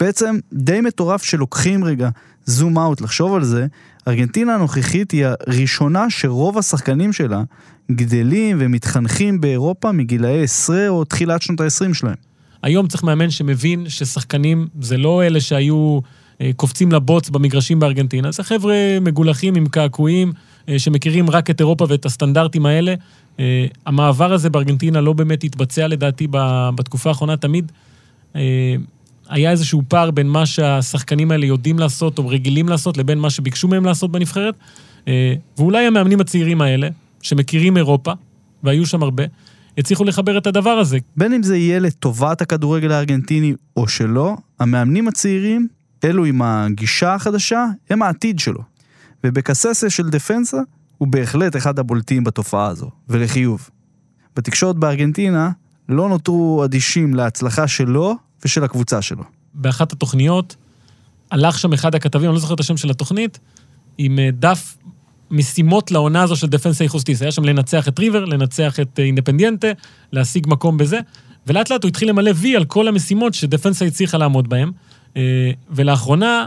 בעצם 0.00 0.38
די 0.52 0.80
מטורף 0.80 1.22
שלוקחים 1.22 1.84
רגע 1.84 2.08
זום 2.44 2.78
אאוט 2.78 3.00
לחשוב 3.00 3.34
על 3.34 3.44
זה, 3.44 3.66
ארגנטינה 4.08 4.54
הנוכחית 4.54 5.10
היא 5.10 5.26
הראשונה 5.26 6.10
שרוב 6.10 6.58
השחקנים 6.58 7.12
שלה 7.12 7.42
גדלים 7.92 8.56
ומתחנכים 8.60 9.40
באירופה 9.40 9.92
מגילאי 9.92 10.42
10 10.42 10.86
או 10.88 11.04
תחילת 11.04 11.42
שנות 11.42 11.60
ה-20 11.60 11.94
שלהם. 11.94 12.14
היום 12.62 12.86
צריך 12.86 13.04
מאמן 13.04 13.30
שמבין 13.30 13.88
ששחקנים 13.88 14.66
זה 14.80 14.96
לא 14.96 15.22
אלה 15.22 15.40
שהיו 15.40 16.00
אה, 16.40 16.50
קופצים 16.56 16.92
לבוץ 16.92 17.30
במגרשים 17.30 17.80
בארגנטינה, 17.80 18.30
זה 18.30 18.42
חבר'ה 18.42 18.98
מגולחים 19.00 19.54
עם 19.54 19.66
קעקועים, 19.66 20.32
אה, 20.68 20.78
שמכירים 20.78 21.30
רק 21.30 21.50
את 21.50 21.60
אירופה 21.60 21.86
ואת 21.88 22.06
הסטנדרטים 22.06 22.66
האלה. 22.66 22.94
אה, 23.40 23.66
המעבר 23.86 24.32
הזה 24.32 24.50
בארגנטינה 24.50 25.00
לא 25.00 25.12
באמת 25.12 25.44
התבצע 25.44 25.88
לדעתי 25.88 26.26
בתקופה 26.74 27.08
האחרונה, 27.08 27.36
תמיד 27.36 27.72
היה 29.28 29.50
איזשהו 29.50 29.82
פער 29.88 30.10
בין 30.10 30.28
מה 30.28 30.46
שהשחקנים 30.46 31.30
האלה 31.30 31.46
יודעים 31.46 31.78
לעשות 31.78 32.18
או 32.18 32.28
רגילים 32.28 32.68
לעשות 32.68 32.96
לבין 32.96 33.18
מה 33.18 33.30
שביקשו 33.30 33.68
מהם 33.68 33.84
לעשות 33.84 34.12
בנבחרת. 34.12 34.54
אה, 35.08 35.34
ואולי 35.58 35.86
המאמנים 35.86 36.20
הצעירים 36.20 36.60
האלה, 36.60 36.88
שמכירים 37.22 37.76
אירופה, 37.76 38.12
והיו 38.62 38.86
שם 38.86 39.02
הרבה, 39.02 39.24
הצליחו 39.78 40.04
לחבר 40.04 40.38
את 40.38 40.46
הדבר 40.46 40.70
הזה. 40.70 40.98
בין 41.16 41.32
אם 41.32 41.42
זה 41.42 41.56
יהיה 41.56 41.78
לטובת 41.78 42.40
הכדורגל 42.40 42.92
הארגנטיני 42.92 43.52
או 43.76 43.88
שלא, 43.88 44.36
המאמנים 44.60 45.08
הצעירים, 45.08 45.68
אלו 46.04 46.24
עם 46.24 46.42
הגישה 46.42 47.14
החדשה, 47.14 47.66
הם 47.90 48.02
העתיד 48.02 48.38
שלו. 48.38 48.60
ובקססה 49.24 49.90
של 49.90 50.08
דפנסה 50.08 50.58
הוא 50.98 51.08
בהחלט 51.08 51.56
אחד 51.56 51.78
הבולטים 51.78 52.24
בתופעה 52.24 52.66
הזו, 52.66 52.90
ולחיוב. 53.08 53.70
בתקשורת 54.36 54.76
בארגנטינה 54.76 55.50
לא 55.88 56.08
נותרו 56.08 56.64
אדישים 56.64 57.14
להצלחה 57.14 57.68
שלו 57.68 58.16
ושל 58.44 58.64
הקבוצה 58.64 59.02
שלו. 59.02 59.22
באחת 59.54 59.92
התוכניות, 59.92 60.56
הלך 61.30 61.58
שם 61.58 61.72
אחד 61.72 61.94
הכתבים, 61.94 62.24
אני 62.28 62.34
לא 62.34 62.40
זוכר 62.40 62.54
את 62.54 62.60
השם 62.60 62.76
של 62.76 62.90
התוכנית, 62.90 63.38
עם 63.98 64.18
אה, 64.18 64.28
דף 64.32 64.76
משימות 65.30 65.90
לעונה 65.90 66.22
הזו 66.22 66.36
של 66.36 66.46
דפנסה 66.46 66.84
איכוסטיס. 66.84 67.22
היה 67.22 67.32
שם 67.32 67.44
לנצח 67.44 67.88
את 67.88 67.98
ריבר, 67.98 68.24
לנצח 68.24 68.80
את 68.80 68.98
אינדפנדיאנטה, 68.98 69.68
להשיג 70.12 70.46
מקום 70.48 70.78
בזה, 70.78 70.98
ולאט 71.46 71.70
לאט 71.70 71.82
הוא 71.82 71.88
התחיל 71.88 72.08
למלא 72.08 72.30
וי 72.34 72.56
על 72.56 72.64
כל 72.64 72.88
המשימות 72.88 73.34
שדפנסה 73.34 73.84
הצליחה 73.84 74.18
לעמוד 74.18 74.48
בהן. 74.48 74.72
אה, 75.16 75.50
ולאחרונה, 75.70 76.46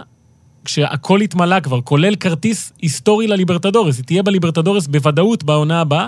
כשהכל 0.65 1.21
התמלא 1.21 1.59
כבר, 1.59 1.81
כולל 1.81 2.15
כרטיס 2.15 2.73
היסטורי 2.81 3.27
לליברטדורס, 3.27 3.97
היא 3.97 4.05
תהיה 4.05 4.23
בליברטדורס 4.23 4.87
בוודאות 4.87 5.43
בעונה 5.43 5.81
הבאה, 5.81 6.07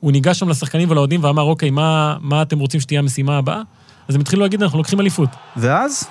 הוא 0.00 0.12
ניגש 0.12 0.38
שם 0.38 0.48
לשחקנים 0.48 0.90
ולאוהדים 0.90 1.24
ואמר, 1.24 1.42
אוקיי, 1.42 1.70
מה, 1.70 2.16
מה 2.20 2.42
אתם 2.42 2.58
רוצים 2.58 2.80
שתהיה 2.80 3.00
המשימה 3.00 3.38
הבאה? 3.38 3.62
אז 4.08 4.14
הם 4.14 4.20
התחילו 4.20 4.42
להגיד, 4.42 4.62
אנחנו 4.62 4.78
לוקחים 4.78 5.00
אליפות. 5.00 5.28
ואז, 5.56 6.08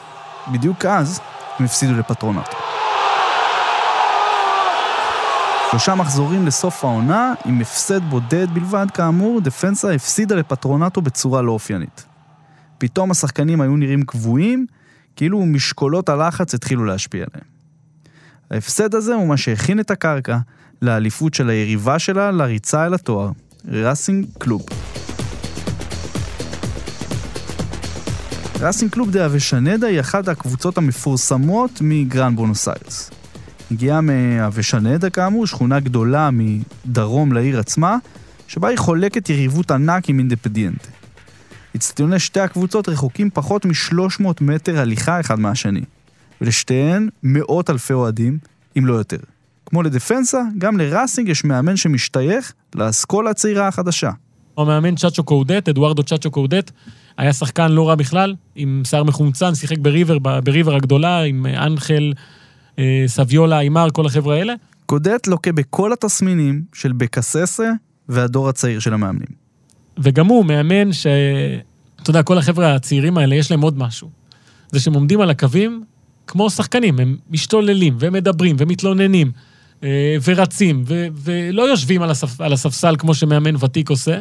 בדיוק 0.51 0.85
אז, 0.85 1.19
הם 1.59 1.65
הפסידו 1.65 1.93
לפטרונט. 1.93 2.47
שלושה 5.71 5.95
מחזורים 5.95 6.45
לסוף 6.45 6.83
העונה, 6.83 7.33
עם 7.45 7.61
הפסד 7.61 8.03
בודד 8.09 8.47
בלבד 8.53 8.85
כאמור, 8.93 9.41
דפנסה 9.41 9.93
הפסידה 9.93 10.35
לפטרונטו 10.35 11.01
בצורה 11.01 11.41
לא 11.41 11.51
אופיינית. 11.51 12.05
פתאום 12.77 13.11
השחקנים 13.11 13.61
היו 13.61 13.75
נראים 13.75 14.03
קבועים, 14.03 14.65
כאילו 15.15 15.45
משקולות 15.45 16.09
הלחץ 16.09 16.53
התחילו 16.53 16.85
להשפיע 16.85 17.25
עליהם. 17.31 17.47
ההפסד 18.51 18.95
הזה 18.95 19.13
הוא 19.13 19.27
מה 19.27 19.37
שהכין 19.37 19.79
את 19.79 19.91
הקרקע 19.91 20.37
לאליפות 20.81 21.33
של 21.33 21.49
היריבה 21.49 21.99
שלה 21.99 22.31
לריצה 22.31 22.85
אל 22.85 22.93
התואר, 22.93 23.31
ראסינג 23.67 24.25
קלוב. 24.37 24.65
ראסינג 28.65 28.91
קלוב 28.91 29.11
דה 29.11 29.25
אבשנדה 29.25 29.87
היא 29.87 29.99
אחת 29.99 30.27
הקבוצות 30.27 30.77
המפורסמות 30.77 31.71
מגרן 31.81 32.35
בונוס 32.35 32.67
איירס. 32.67 33.11
הגיעה 33.71 34.01
מאבשנדה 34.01 35.09
כאמור, 35.09 35.47
שכונה 35.47 35.79
גדולה 35.79 36.29
מדרום 36.33 37.33
לעיר 37.33 37.59
עצמה, 37.59 37.97
שבה 38.47 38.67
היא 38.67 38.77
חולקת 38.77 39.29
יריבות 39.29 39.71
ענק 39.71 40.09
עם 40.09 40.19
אינדפדיאנטה. 40.19 40.87
אצטדיוני 41.75 42.19
שתי 42.19 42.39
הקבוצות 42.39 42.89
רחוקים 42.89 43.29
פחות 43.33 43.65
מ-300 43.65 44.23
מטר 44.41 44.79
הליכה 44.79 45.19
אחד 45.19 45.39
מהשני, 45.39 45.81
ולשתיהן 46.41 47.09
מאות 47.23 47.69
אלפי 47.69 47.93
אוהדים, 47.93 48.37
אם 48.77 48.85
לא 48.85 48.93
יותר. 48.93 49.19
כמו 49.65 49.83
לדפנסה, 49.83 50.41
גם 50.57 50.77
לראסינג 50.77 51.29
יש 51.29 51.43
מאמן 51.43 51.77
שמשתייך 51.77 52.53
לאסכולה 52.75 53.29
הצעירה 53.29 53.67
החדשה. 53.67 54.11
המאמן 54.57 54.95
צ'אצ'ו 54.95 55.23
קודט, 55.23 55.69
אדוארדו 55.69 56.03
צ'אצ'ו 56.03 56.31
קודט, 56.31 56.71
היה 57.17 57.33
שחקן 57.33 57.71
לא 57.71 57.89
רע 57.89 57.95
בכלל, 57.95 58.35
עם 58.55 58.81
שיער 58.85 59.03
מחומצן, 59.03 59.55
שיחק 59.55 59.77
בריבר, 59.77 60.17
בריבר 60.19 60.75
הגדולה, 60.75 61.23
עם 61.23 61.45
אנחל, 61.45 62.13
אה, 62.79 63.03
סביולה, 63.07 63.59
אימר, 63.59 63.87
כל 63.93 64.05
החבר'ה 64.05 64.35
האלה. 64.35 64.53
קודט 64.85 65.27
לוקה 65.27 65.51
בכל 65.51 65.93
התסמינים 65.93 66.63
של 66.73 66.91
בקססה 66.91 67.71
והדור 68.09 68.49
הצעיר 68.49 68.79
של 68.79 68.93
המאמנים. 68.93 69.45
וגם 69.99 70.27
הוא 70.27 70.45
מאמן 70.45 70.93
ש... 70.93 71.07
אתה 72.01 72.09
יודע, 72.09 72.23
כל 72.23 72.37
החבר'ה 72.37 72.75
הצעירים 72.75 73.17
האלה, 73.17 73.35
יש 73.35 73.51
להם 73.51 73.61
עוד 73.61 73.77
משהו. 73.77 74.09
זה 74.71 74.79
שהם 74.79 74.93
עומדים 74.93 75.21
על 75.21 75.29
הקווים 75.29 75.83
כמו 76.27 76.49
שחקנים, 76.49 76.99
הם 76.99 77.17
משתוללים 77.29 77.95
ומדברים 77.99 78.55
ומתלוננים 78.59 79.31
אה, 79.83 80.15
ורצים, 80.23 80.83
ו- 80.87 81.07
ולא 81.15 81.69
יושבים 81.69 82.01
על, 82.01 82.11
הספ... 82.11 82.41
על 82.41 82.53
הספסל 82.53 82.95
כמו 82.99 83.13
שמאמן 83.13 83.55
ותיק 83.55 83.89
עושה, 83.89 84.19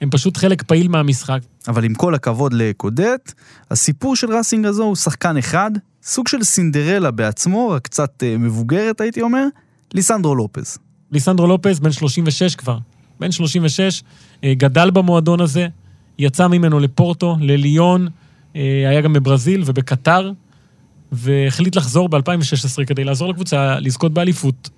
הם 0.00 0.10
פשוט 0.10 0.36
חלק 0.36 0.62
פעיל 0.62 0.88
מהמשחק. 0.88 1.40
אבל 1.68 1.84
עם 1.84 1.94
כל 1.94 2.14
הכבוד 2.14 2.52
לקודט, 2.52 3.32
הסיפור 3.70 4.16
של 4.16 4.36
ראסינג 4.36 4.66
הזו 4.66 4.82
הוא 4.82 4.96
שחקן 4.96 5.36
אחד, 5.36 5.70
סוג 6.02 6.28
של 6.28 6.42
סינדרלה 6.42 7.10
בעצמו, 7.10 7.68
רק 7.68 7.82
קצת 7.82 8.22
אה, 8.22 8.38
מבוגרת 8.38 9.00
הייתי 9.00 9.22
אומר, 9.22 9.46
ליסנדרו 9.94 10.34
לופז. 10.34 10.78
ליסנדרו 11.12 11.46
לופז, 11.46 11.80
בן 11.80 11.92
36 11.92 12.54
כבר. 12.56 12.78
בן 13.20 13.32
36, 13.32 14.02
אה, 14.44 14.54
גדל 14.54 14.90
במועדון 14.90 15.40
הזה, 15.40 15.68
יצא 16.18 16.48
ממנו 16.48 16.80
לפורטו, 16.80 17.36
לליון, 17.40 18.08
אה, 18.56 18.60
היה 18.88 19.00
גם 19.00 19.12
בברזיל 19.12 19.62
ובקטר, 19.66 20.32
והחליט 21.12 21.76
לחזור 21.76 22.08
ב-2016 22.08 22.84
כדי 22.86 23.04
לעזור 23.04 23.30
לקבוצה 23.30 23.80
לזכות 23.80 24.12
באליפות, 24.14 24.70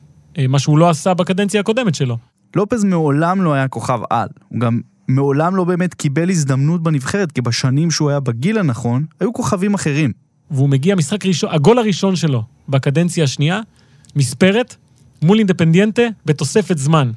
מה 0.49 0.59
שהוא 0.59 0.79
לא 0.79 0.91
עשה 0.91 1.15
בקדנציה 1.15 1.61
הקודמת 1.61 1.95
שלו. 1.95 2.17
לופז 2.57 2.85
מעולם 2.85 3.43
לא 3.43 3.53
היה 3.53 3.69
כוכב 3.69 4.01
על, 4.11 4.29
הוא 4.49 4.61
גם 4.61 4.81
מעולם 5.15 5.57
לא 5.57 5.65
באמת 5.65 5.95
קיבל 5.95 6.31
הזדמנות 6.31 6.83
בנבחרת, 6.83 7.33
כי 7.33 7.41
בשנים 7.41 7.91
שהוא 7.91 8.11
היה 8.11 8.21
בגיל 8.21 8.59
הנכון, 8.59 9.05
היו 9.21 9.33
כוכבים 9.33 9.75
אחרים. 9.75 10.13
והוא 10.51 10.69
מגיע 10.69 10.95
משחק 10.95 11.27
ראשון, 11.27 11.51
הגול 11.53 11.79
הראשון 11.79 12.17
שלו 12.17 12.43
בקדנציה 12.69 13.25
השנייה, 13.25 13.61
מספרת, 14.17 14.77
מול 15.23 15.39
אינדפנדיאנטה, 15.39 16.03
בתוספת 16.27 16.79
זמן. 16.79 17.11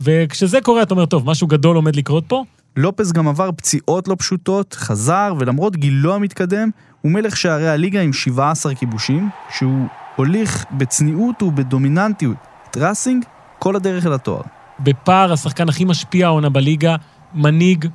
וכשזה 0.00 0.58
קורה, 0.60 0.82
אתה 0.82 0.94
אומר, 0.94 1.06
טוב, 1.06 1.26
משהו 1.26 1.46
גדול 1.46 1.76
עומד 1.76 1.96
לקרות 1.96 2.24
פה. 2.28 2.44
לופס 2.76 3.12
גם 3.12 3.28
עבר 3.28 3.50
פציעות 3.56 4.08
לא 4.08 4.16
פשוטות, 4.18 4.74
חזר, 4.74 5.34
ולמרות 5.38 5.76
גילו 5.76 6.14
המתקדם, 6.14 6.70
הוא 7.00 7.12
מלך 7.12 7.36
שערי 7.36 7.68
הליגה 7.68 8.00
עם 8.00 8.12
17 8.12 8.74
כיבושים, 8.74 9.28
שהוא 9.56 9.86
הוליך 10.16 10.64
בצניעות 10.70 11.42
ובדומיננטיות 11.42 12.36
את 12.70 12.76
ראסינג 12.76 13.24
כל 13.58 13.76
הדרך 13.76 14.06
אל 14.06 14.12
התואר. 14.12 14.42
בפער 14.80 15.32
השחקן 15.32 15.68
הכי 15.68 15.84
משפיע 15.84 16.26
העונה 16.26 16.48
בליגה, 16.48 16.96
מנהיג, 17.34 17.86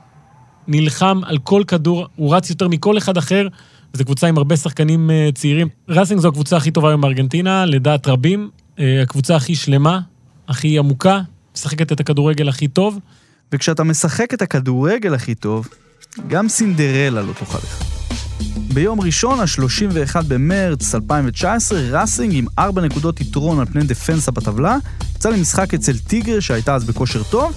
נלחם 0.68 1.22
על 1.26 1.38
כל 1.38 1.64
כדור, 1.68 2.08
הוא 2.16 2.36
רץ 2.36 2.50
יותר 2.50 2.68
מכל 2.68 2.98
אחד 2.98 3.18
אחר, 3.18 3.48
וזו 3.94 4.06
קבוצה 4.06 4.28
עם 4.28 4.38
הרבה 4.38 4.58
שחקנים 4.58 5.10
uh, 5.10 5.36
צעירים. 5.36 5.68
ראסינג 5.90 6.22
זו 6.22 6.28
הקבוצה 6.28 6.58
הכי 6.58 6.72
טובה 6.72 6.90
היום 6.90 7.02
בארגנטינה, 7.02 7.66
לדעת 7.66 8.08
רבים, 8.08 8.50
uh, 8.78 8.82
הקבוצה 9.04 9.36
הכי 9.36 9.56
שלמה, 9.56 10.00
הכי 10.48 10.80
עמוקה, 10.80 11.22
משחקת 11.56 11.92
את 11.92 12.00
הכדורגל 12.00 12.50
הכי 12.50 12.68
טוב. 12.68 13.00
וכשאתה 13.54 13.84
משחק 13.84 14.34
את 14.34 14.42
הכדורגל 14.42 15.14
הכי 15.14 15.36
טוב, 15.36 15.68
גם 16.28 16.50
סינדרלה 16.50 17.22
לא 17.22 17.34
תוכל 17.34 17.58
לך. 17.58 18.03
ביום 18.74 19.02
ראשון, 19.02 19.40
ה-31 19.40 20.16
במרץ 20.28 20.96
2019, 20.96 21.80
ראסינג 21.92 22.36
עם 22.36 22.46
4 22.60 22.82
נקודות 22.82 23.22
יתרון 23.22 23.60
על 23.60 23.66
פני 23.66 23.84
דפנסה 23.84 24.32
בטבלה, 24.32 24.78
יצא 25.16 25.30
למשחק 25.30 25.74
אצל 25.74 25.98
טיגר 25.98 26.40
שהייתה 26.40 26.76
אז 26.76 26.84
בכושר 26.84 27.24
טוב, 27.24 27.54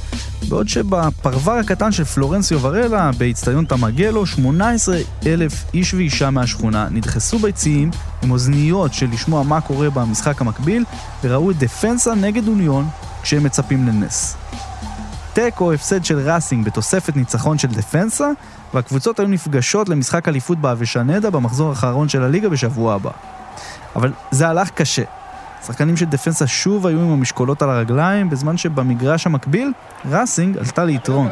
בעוד 0.48 0.68
שבפרבר 0.68 1.52
הקטן 1.52 1.92
של 1.92 2.04
פלורנסיו 2.04 2.62
ורלה, 2.62 3.10
באיצטדיון 3.18 3.64
תמגלו, 3.64 4.26
18 4.26 4.98
אלף 5.26 5.64
איש 5.74 5.94
ואישה 5.94 6.30
מהשכונה 6.30 6.88
נדחסו 6.90 7.38
ביציעים 7.38 7.90
עם 8.22 8.30
אוזניות 8.30 8.94
של 8.94 9.06
לשמוע 9.12 9.42
מה 9.42 9.60
קורה 9.60 9.90
במשחק 9.90 10.40
המקביל, 10.40 10.84
וראו 11.24 11.50
את 11.50 11.58
דפנסה 11.58 12.14
נגד 12.14 12.48
אוניון 12.48 12.86
כשהם 13.22 13.44
מצפים 13.44 13.86
לנס. 13.86 14.36
תיקו 15.36 15.72
הפסד 15.72 16.04
של 16.04 16.30
ראסינג 16.30 16.66
בתוספת 16.66 17.16
ניצחון 17.16 17.58
של 17.58 17.68
דפנסה, 17.68 18.28
והקבוצות 18.74 19.18
היו 19.18 19.28
נפגשות 19.28 19.88
למשחק 19.88 20.28
אליפות 20.28 20.58
באבשנדה 20.58 21.30
במחזור 21.30 21.68
האחרון 21.68 22.08
של 22.08 22.22
הליגה 22.22 22.48
בשבוע 22.48 22.94
הבא. 22.94 23.10
אבל 23.96 24.12
זה 24.30 24.48
הלך 24.48 24.70
קשה. 24.70 25.02
שחקנים 25.66 25.96
של 25.96 26.04
דפנסה 26.04 26.46
שוב 26.46 26.86
היו 26.86 27.00
עם 27.00 27.10
המשקולות 27.10 27.62
על 27.62 27.70
הרגליים, 27.70 28.30
בזמן 28.30 28.56
שבמגרש 28.56 29.26
המקביל, 29.26 29.72
ראסינג 30.10 30.58
עלתה 30.58 30.84
ליתרון. 30.84 31.28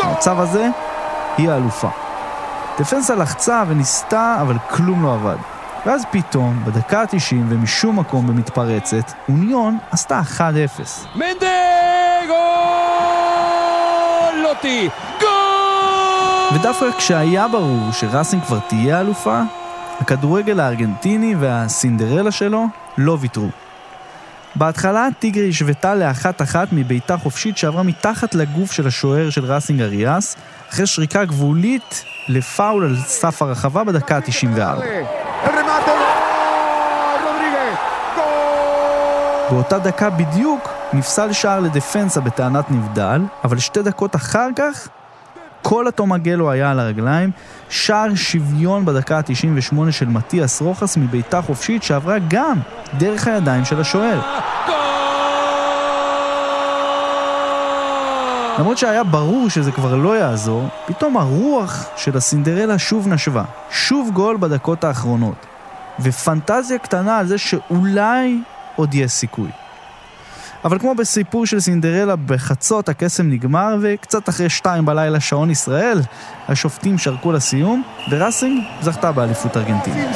במצב 0.00 0.40
הזה, 0.40 0.68
היא 1.38 1.50
האלופה. 1.50 1.88
דפנסה 2.78 3.14
לחצה 3.14 3.62
וניסתה, 3.68 4.36
אבל 4.40 4.56
כלום 4.70 5.02
לא 5.02 5.14
עבד. 5.14 5.51
ואז 5.86 6.04
פתאום, 6.10 6.64
בדקה 6.64 7.00
ה-90 7.00 7.34
ומשום 7.48 7.98
מקום 7.98 8.26
במתפרצת, 8.26 9.12
אוניון 9.28 9.78
עשתה 9.90 10.20
1-0. 10.38 10.40
מנדה! 11.14 11.46
גולוטי! 14.32 14.88
גול! 15.20 15.28
ודווקא 16.54 16.98
כשהיה 16.98 17.48
ברור 17.48 17.92
שראסינג 17.92 18.42
כבר 18.44 18.58
תהיה 18.68 19.00
אלופה, 19.00 19.40
הכדורגל 20.00 20.60
הארגנטיני 20.60 21.34
והסינדרלה 21.38 22.30
שלו 22.30 22.66
לא 22.98 23.16
ויתרו. 23.20 23.48
בהתחלה 24.56 25.08
טיגר 25.18 25.42
השוותה 25.48 25.94
לאחת 25.94 26.42
אחת 26.42 26.68
מבעיטה 26.72 27.16
חופשית 27.16 27.58
שעברה 27.58 27.82
מתחת 27.82 28.34
לגוף 28.34 28.72
של 28.72 28.86
השוער 28.86 29.30
של 29.30 29.44
ראסינג 29.44 29.82
אריאס, 29.82 30.36
אחרי 30.70 30.86
שריקה 30.86 31.24
גבולית 31.24 32.04
לפאול 32.28 32.84
על 32.84 32.96
סף 32.96 33.42
הרחבה 33.42 33.84
בדקה 33.84 34.16
ה-94. 34.16 34.82
באותה 39.50 39.78
דקה 39.78 40.10
בדיוק 40.10 40.68
נפסל 40.92 41.32
שער 41.32 41.60
לדפנסה 41.60 42.20
בטענת 42.20 42.70
נבדל, 42.70 43.22
אבל 43.44 43.58
שתי 43.58 43.82
דקות 43.82 44.16
אחר 44.16 44.48
כך 44.56 44.88
כל 45.62 45.88
התומגלו 45.88 46.50
היה 46.50 46.70
על 46.70 46.80
הרגליים, 46.80 47.30
שער 47.68 48.14
שוויון 48.14 48.84
בדקה 48.84 49.18
ה-98 49.18 49.90
של 49.90 50.08
מתיאס 50.08 50.62
רוחס 50.62 50.96
מביתה 50.96 51.42
חופשית 51.42 51.82
שעברה 51.82 52.16
גם 52.28 52.58
דרך 52.98 53.26
הידיים 53.26 53.64
של 53.64 53.80
השוער. 53.80 54.20
למרות 58.58 58.78
שהיה 58.78 59.04
ברור 59.04 59.50
שזה 59.50 59.72
כבר 59.72 59.96
לא 59.96 60.18
יעזור, 60.18 60.68
פתאום 60.86 61.16
הרוח 61.16 61.86
של 61.96 62.16
הסינדרלה 62.16 62.78
שוב 62.78 63.08
נשבה. 63.08 63.44
שוב 63.70 64.10
גול 64.14 64.36
בדקות 64.36 64.84
האחרונות. 64.84 65.46
ופנטזיה 66.00 66.78
קטנה 66.78 67.18
על 67.18 67.26
זה 67.26 67.38
שאולי 67.38 68.38
עוד 68.76 68.94
יש 68.94 69.12
סיכוי. 69.12 69.50
אבל 70.64 70.78
כמו 70.78 70.94
בסיפור 70.94 71.46
של 71.46 71.60
סינדרלה, 71.60 72.16
בחצות 72.16 72.88
הקסם 72.88 73.30
נגמר, 73.30 73.76
וקצת 73.80 74.28
אחרי 74.28 74.48
שתיים 74.48 74.84
בלילה 74.84 75.20
שעון 75.20 75.50
ישראל, 75.50 75.98
השופטים 76.48 76.98
שרקו 76.98 77.32
לסיום, 77.32 77.82
וראסינג 78.10 78.62
זכתה 78.80 79.12
באליפות 79.12 79.56
ארגנטינה. 79.56 80.12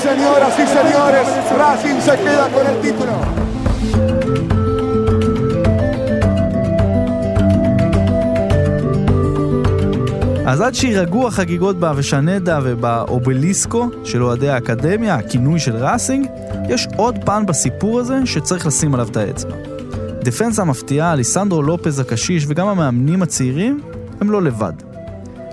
אז 10.47 10.61
עד 10.61 10.75
שירגעו 10.75 11.27
החגיגות 11.27 11.77
באבשנדה 11.77 12.61
ובאובליסקו 12.63 13.89
של 14.05 14.23
אוהדי 14.23 14.49
האקדמיה, 14.49 15.15
הכינוי 15.15 15.61
של 15.61 15.77
ראסינג, 15.77 16.27
יש 16.69 16.89
עוד 16.97 17.17
פן 17.25 17.47
בסיפור 17.47 18.01
הזה 18.01 18.19
שצריך 18.25 18.67
לשים 18.67 18.95
עליו 18.95 19.09
את 19.09 19.17
האצבע. 19.17 19.57
דפנסה 20.23 20.63
המפתיעה, 20.63 21.13
אליסנדרו 21.13 21.63
לופז 21.63 22.01
הקשיש 22.01 22.45
וגם 22.49 22.69
המאמנים 22.69 23.23
הצעירים 23.23 23.81
הם 24.21 24.31
לא 24.31 24.43
לבד. 24.43 24.73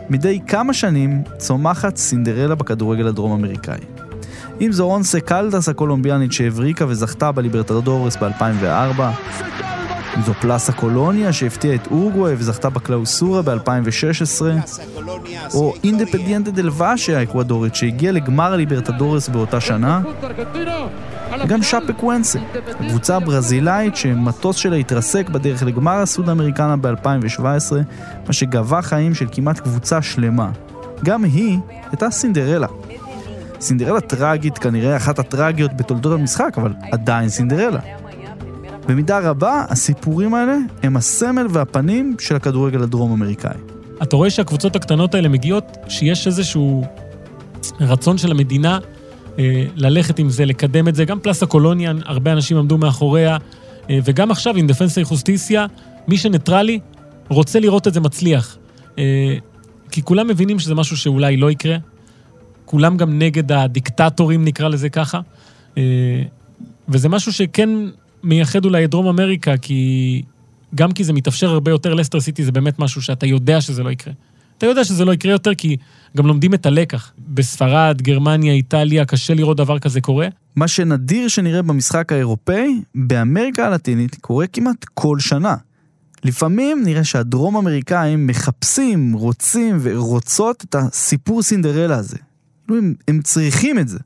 מדי 0.10 0.40
כמה 0.48 0.74
שנים 0.74 1.24
צומחת 1.38 1.98
סינדרלה 1.98 2.56
בכדורגל 2.56 3.08
הדרום-אמריקאי. 3.08 3.80
אם 4.62 4.72
זו 4.72 4.88
רונסה 4.88 5.20
קלדס 5.20 5.70
הקולומביאנית 5.70 6.32
שהבריקה 6.32 6.86
וזכתה 6.88 7.32
בליברטדורס 7.32 8.16
ב-2004, 8.16 9.02
אם 9.02 9.73
זו 10.22 10.34
פלאסה 10.34 10.72
קולוניה 10.72 11.34
שהפתיעה 11.34 11.76
את 11.76 11.88
אורוגוואי 11.88 12.34
וזכתה 12.38 12.70
בקלאוסורה 12.70 13.42
ב-2016, 13.42 14.42
או 15.54 15.74
אינדפדיאנטה 15.84 16.52
דל 16.52 16.70
ואשה 16.74 17.20
האקוודורית 17.20 17.76
שהגיעה 17.76 18.12
לגמר 18.12 18.54
הליברטדורס 18.54 19.30
באותה 19.30 19.62
שנה, 19.62 20.02
וגם 21.44 21.64
שאפה 21.64 21.94
קוונסה, 21.94 22.40
הקבוצה 22.80 23.16
הברזילאית 23.16 23.96
שמטוס 23.96 24.56
שלה 24.56 24.76
התרסק 24.76 25.30
בדרך 25.30 25.64
לגמר 25.64 25.92
הסוד 25.92 26.30
אמריקנה 26.30 26.76
ב-2017, 26.78 27.42
מה 28.28 28.34
שגבה 28.34 28.82
חיים 28.82 29.14
של 29.14 29.26
כמעט 29.32 29.60
קבוצה 29.60 30.02
שלמה. 30.02 30.52
גם 31.04 31.24
היא 31.24 31.60
הייתה 31.92 32.12
סינדרלה. 32.12 32.68
סינדרלה 33.60 34.02
טראגית, 34.02 34.58
כנראה 34.58 34.98
אחת 34.98 35.20
הטראגיות 35.20 35.78
בתולדות 35.78 36.20
המשחק, 36.20 36.54
אבל 36.58 36.74
עדיין 36.92 37.30
סינדרלה. 37.30 37.80
במידה 38.88 39.20
רבה, 39.20 39.66
הסיפורים 39.70 40.34
האלה 40.34 40.58
הם 40.84 40.98
הסמל 40.98 41.48
והפנים 41.50 42.16
של 42.20 42.36
הכדורגל 42.36 42.84
הדרום-אמריקאי. 42.84 43.58
אתה 44.04 44.16
רואה 44.16 44.30
שהקבוצות 44.30 44.76
הקטנות 44.76 45.16
האלה 45.16 45.30
מגיעות, 45.30 45.78
שיש 45.88 46.28
איזשהו 46.28 46.84
רצון 47.80 48.18
של 48.18 48.32
המדינה 48.32 48.80
אה, 49.40 49.66
ללכת 49.76 50.20
עם 50.20 50.30
זה, 50.30 50.46
לקדם 50.46 50.88
את 50.88 50.96
זה. 50.96 51.06
גם 51.06 51.20
פלאסה 51.20 51.46
קולוניה, 51.46 51.94
הרבה 52.06 52.32
אנשים 52.32 52.58
עמדו 52.58 52.78
מאחוריה, 52.78 53.38
אה, 53.90 54.00
וגם 54.04 54.32
עכשיו, 54.32 54.58
עם 54.58 54.68
דפנסה 54.68 55.04
חוסטיסיה, 55.04 55.66
מי 56.08 56.18
שניטרלי 56.18 56.80
רוצה 57.30 57.60
לראות 57.60 57.88
את 57.88 57.94
זה 57.94 58.00
מצליח. 58.00 58.58
אה, 58.98 59.36
כי 59.92 60.02
כולם 60.02 60.28
מבינים 60.28 60.60
שזה 60.60 60.76
משהו 60.76 60.98
שאולי 60.98 61.38
לא 61.38 61.52
יקרה. 61.52 61.78
כולם 62.66 62.98
גם 62.98 63.20
נגד 63.20 63.52
הדיקטטורים, 63.52 64.46
נקרא 64.46 64.68
לזה 64.70 64.90
ככה. 64.90 65.20
וזה 66.90 67.10
משהו 67.10 67.34
שכן 67.34 67.70
מייחד 68.24 68.66
אולי 68.66 68.86
את 68.86 68.90
דרום 68.90 69.08
אמריקה, 69.08 69.58
כי 69.58 70.22
גם 70.76 70.92
כי 70.92 71.04
זה 71.04 71.14
מתאפשר 71.14 71.50
הרבה 71.50 71.72
יותר, 71.72 71.94
לסטר 71.94 72.20
סיטי 72.20 72.44
זה 72.44 72.52
באמת 72.52 72.80
משהו 72.80 73.02
שאתה 73.02 73.26
יודע 73.26 73.62
שזה 73.62 73.84
לא 73.84 73.90
יקרה. 73.90 74.14
אתה 74.58 74.66
יודע 74.66 74.84
שזה 74.84 75.06
לא 75.06 75.14
יקרה 75.14 75.32
יותר 75.32 75.56
כי 75.56 75.78
גם 76.18 76.28
לומדים 76.28 76.54
את 76.54 76.66
הלקח. 76.66 77.12
בספרד, 77.28 78.02
גרמניה, 78.02 78.54
איטליה, 78.54 79.06
קשה 79.06 79.34
לראות 79.34 79.58
דבר 79.58 79.80
כזה 79.80 80.02
קורה. 80.02 80.28
מה 80.56 80.68
שנדיר 80.68 81.28
שנראה 81.28 81.62
במשחק 81.62 82.12
האירופאי, 82.12 82.82
באמריקה 82.96 83.68
הלטינית 83.68 84.16
קורה 84.22 84.48
כמעט 84.48 84.86
כל 84.94 85.20
שנה. 85.20 85.56
לפעמים 86.24 86.84
נראה 86.86 87.04
שהדרום 87.04 87.58
אמריקאים 87.58 88.28
מחפשים, 88.28 89.14
רוצים 89.14 89.78
ורוצות 89.82 90.64
את 90.70 90.76
הסיפור 90.76 91.42
סינדרלה 91.42 91.96
הזה. 91.96 92.18
הם, 92.70 92.94
הם 93.08 93.22
צריכים 93.22 93.80
את 93.80 93.88
זה. 93.88 94.00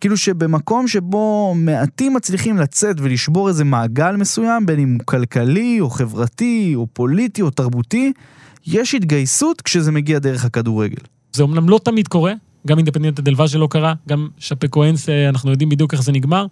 כאילו 0.00 0.16
שבמקום 0.16 0.88
שבו 0.88 1.54
מעטים 1.56 2.14
מצליחים 2.14 2.56
לצאת 2.56 2.96
ולשבור 2.98 3.48
איזה 3.48 3.64
מעגל 3.64 4.16
מסוים, 4.16 4.66
בין 4.66 4.78
אם 4.78 4.92
הוא 4.92 5.00
כלכלי 5.04 5.80
או 5.80 5.90
חברתי 5.90 6.72
או 6.74 6.86
פוליטי 6.92 7.42
או 7.42 7.50
תרבותי, 7.50 8.12
יש 8.66 8.94
התגייסות 8.94 9.60
כשזה 9.60 9.92
מגיע 9.92 10.18
דרך 10.18 10.44
הכדורגל. 10.44 11.02
זה 11.32 11.42
אומנם 11.42 11.68
לא 11.68 11.80
תמיד 11.84 12.08
קורה, 12.08 12.32
גם 12.66 12.78
אינדפנדנטה 12.78 13.22
דלווה 13.22 13.46
לא 13.54 13.68
קרה, 13.70 13.94
גם 14.08 14.28
שפה 14.38 14.68
קוהנס, 14.68 15.08
אה, 15.08 15.28
אנחנו 15.28 15.50
יודעים 15.50 15.68
בדיוק 15.68 15.92
איך 15.92 16.02
זה 16.02 16.12
נגמר, 16.12 16.46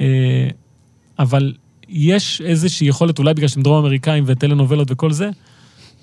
אה, 0.00 0.48
אבל 1.18 1.52
יש 1.88 2.42
איזושהי 2.44 2.86
יכולת, 2.86 3.18
אולי 3.18 3.34
בגלל 3.34 3.48
שהם 3.48 3.62
דרום 3.62 3.78
אמריקאים 3.78 4.24
וטלנובלות 4.26 4.90
וכל 4.90 5.12
זה, 5.12 5.30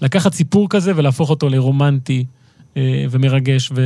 לקחת 0.01 0.33
סיפור 0.33 0.69
כזה 0.69 0.91
ולהפוך 0.95 1.29
אותו 1.29 1.49
לרומנטי 1.49 2.25
אה, 2.77 3.05
ומרגש, 3.11 3.71
ו... 3.75 3.81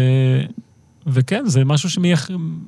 וכן, 1.08 1.44
זה 1.46 1.66
משהו 1.66 1.90
שלא 1.90 2.16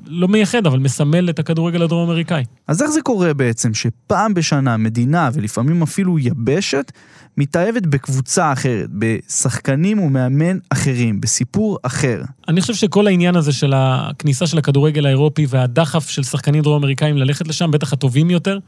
לא 0.08 0.28
מייחד, 0.28 0.68
אבל 0.68 0.80
מסמל 0.80 1.30
את 1.30 1.40
הכדורגל 1.40 1.82
הדרום-אמריקאי. 1.82 2.44
אז 2.68 2.82
איך 2.82 2.92
זה 2.92 3.02
קורה 3.02 3.34
בעצם 3.34 3.74
שפעם 3.74 4.34
בשנה 4.34 4.78
מדינה, 4.78 5.30
ולפעמים 5.34 5.82
אפילו 5.82 6.20
יבשת, 6.20 6.92
מתאהבת 7.38 7.86
בקבוצה 7.86 8.54
אחרת, 8.54 8.90
בשחקנים 8.92 10.00
ומאמן 10.00 10.58
אחרים, 10.70 11.22
בסיפור 11.22 11.78
אחר? 11.84 12.22
אני 12.48 12.62
חושב 12.62 12.74
שכל 12.74 13.08
העניין 13.08 13.36
הזה 13.36 13.54
של 13.54 13.74
הכניסה 13.76 14.48
של 14.48 14.58
הכדורגל 14.58 15.06
האירופי 15.06 15.46
והדחף 15.50 16.10
של 16.10 16.24
שחקנים 16.24 16.64
דרום-אמריקאים 16.64 17.18
ללכת 17.18 17.48
לשם, 17.48 17.72
בטח 17.72 17.94
הטובים 17.94 18.30
יותר, 18.30 18.60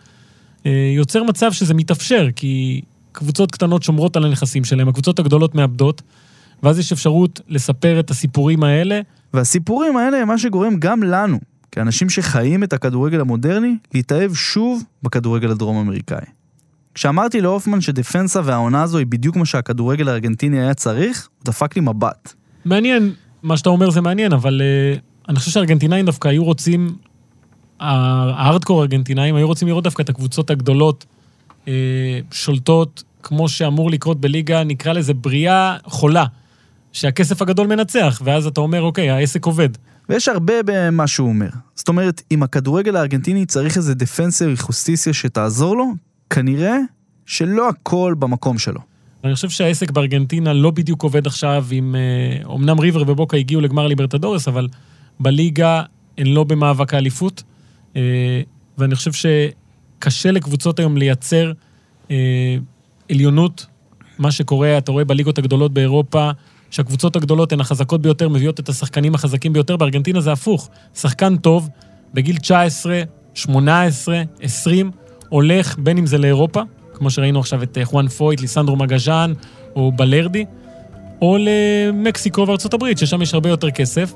אה, 0.66 0.92
יוצר 0.96 1.24
מצב 1.24 1.52
שזה 1.52 1.74
מתאפשר, 1.74 2.28
כי 2.36 2.82
קבוצות 3.12 3.52
קטנות 3.52 3.84
שומרות 3.84 4.16
על 4.16 4.26
הנכסים 4.26 4.64
שלהם, 4.64 4.90
הקבוצות 4.90 5.20
הגדולות 5.20 5.56
מאבדות, 5.56 6.02
ואז 6.64 6.80
יש 6.80 6.92
אפשרות 6.92 7.42
לספר 7.48 8.00
את 8.00 8.10
הסיפורים 8.10 8.64
האלה 8.64 9.00
והסיפורים 9.34 9.98
האלה 9.98 10.18
הם 10.18 10.28
מה 10.28 10.38
שגורם 10.38 10.76
גם 10.80 11.04
לנו, 11.04 11.40
כאנשים 11.72 12.10
שחיים 12.10 12.64
את 12.64 12.74
הכדורגל 12.74 13.22
המודרני, 13.22 13.76
להתאהב 13.94 14.34
שוב 14.34 14.84
בכדורגל 15.04 15.52
הדרום-אמריקאי. 15.52 16.26
כשאמרתי 16.94 17.42
להופמן 17.42 17.82
שדפנסה 17.82 18.42
והעונה 18.44 18.84
הזו 18.84 18.98
היא 18.98 19.08
בדיוק 19.08 19.36
מה 19.36 19.46
שהכדורגל 19.46 20.10
הארגנטיני 20.10 20.60
היה 20.60 20.74
צריך, 20.74 21.28
הוא 21.38 21.46
דפק 21.46 21.76
לי 21.76 21.82
מבט. 21.82 22.34
מעניין, 22.66 23.14
מה 23.44 23.58
שאתה 23.58 23.70
אומר 23.70 23.90
זה 23.90 24.02
מעניין, 24.02 24.34
אבל 24.34 24.62
uh, 24.62 25.30
אני 25.30 25.40
חושב 25.40 25.52
שהארגנטינאים 25.52 26.06
דווקא 26.06 26.28
היו 26.28 26.44
רוצים, 26.44 26.96
הארדקור 27.80 28.80
הארגנטינאים 28.80 29.36
היו 29.36 29.48
רוצים 29.48 29.68
לראות 29.68 29.84
דווקא 29.84 30.02
את 30.02 30.10
הקבוצות 30.10 30.50
הגדולות 30.50 31.06
uh, 31.66 31.70
שולטות, 32.32 33.04
כמו 33.24 33.50
שאמור 33.50 33.92
לקרות 33.92 34.22
בליגה, 34.22 34.64
נקרא 34.64 34.94
לזה 34.94 35.14
בריאה 35.14 35.78
חולה. 35.84 36.26
שהכסף 36.94 37.42
הגדול 37.42 37.68
מנצח, 37.68 38.22
ואז 38.24 38.48
אתה 38.48 38.62
אומר, 38.62 38.82
אוקיי, 38.82 39.10
העסק 39.10 39.46
עובד. 39.46 39.70
ויש 40.10 40.28
הרבה 40.28 40.54
במה 40.66 41.08
שהוא 41.08 41.30
אומר. 41.30 41.50
זאת 41.76 41.88
אומרת, 41.88 42.22
אם 42.32 42.44
הכדורגל 42.44 42.96
הארגנטיני 42.96 43.46
צריך 43.46 43.78
איזה 43.78 43.96
דפנסר 43.96 44.56
חוסטיסיה 44.56 45.14
שתעזור 45.14 45.78
לו, 45.78 45.86
כנראה 46.30 46.78
שלא 47.26 47.70
הכל 47.70 48.16
במקום 48.20 48.58
שלו. 48.58 48.80
אני 49.24 49.36
חושב 49.36 49.50
שהעסק 49.50 49.92
בארגנטינה 49.92 50.54
לא 50.54 50.72
בדיוק 50.72 51.04
עובד 51.04 51.28
עכשיו 51.28 51.66
עם... 51.72 51.96
אומנם 52.46 52.80
ריבר 52.80 53.02
ובוקה 53.02 53.38
הגיעו 53.38 53.62
לגמר 53.62 53.88
ליברטדורס, 53.88 54.48
אבל 54.48 54.68
בליגה 55.20 55.84
הן 56.18 56.28
לא 56.28 56.44
במאבק 56.44 56.94
האליפות, 56.94 57.44
אה, 57.96 58.42
ואני 58.78 58.96
חושב 58.96 59.12
שקשה 59.14 60.32
לקבוצות 60.32 60.80
היום 60.80 60.98
לייצר 60.98 61.52
אה, 62.12 62.58
עליונות. 63.12 63.66
מה 64.20 64.32
שקורה, 64.32 64.78
אתה 64.78 64.92
רואה 64.92 65.06
בליגות 65.06 65.38
הגדולות 65.38 65.74
באירופה, 65.74 66.32
שהקבוצות 66.74 67.16
הגדולות 67.16 67.52
הן 67.52 67.60
החזקות 67.60 68.02
ביותר, 68.02 68.30
מביאות 68.30 68.60
את 68.60 68.70
השחקנים 68.70 69.16
החזקים 69.16 69.54
ביותר. 69.54 69.78
בארגנטינה 69.78 70.22
זה 70.22 70.32
הפוך. 70.32 70.70
שחקן 70.96 71.38
טוב, 71.38 71.70
בגיל 72.14 72.38
19, 72.38 73.02
18, 73.34 74.22
20, 74.42 74.92
הולך 75.30 75.76
בין 75.80 75.98
אם 75.98 76.06
זה 76.06 76.18
לאירופה, 76.18 76.62
כמו 76.94 77.10
שראינו 77.10 77.40
עכשיו 77.40 77.64
את 77.64 77.78
חואן 77.84 78.08
פויט, 78.08 78.42
ליסנדרו 78.42 78.76
מגז'אן 78.76 79.34
או 79.76 79.92
בלרדי, 79.92 80.46
או 81.22 81.38
למקסיקו 81.40 82.48
וארצות 82.48 82.74
הברית, 82.74 82.98
ששם 82.98 83.22
יש 83.22 83.34
הרבה 83.34 83.50
יותר 83.50 83.72
כסף. 83.72 84.14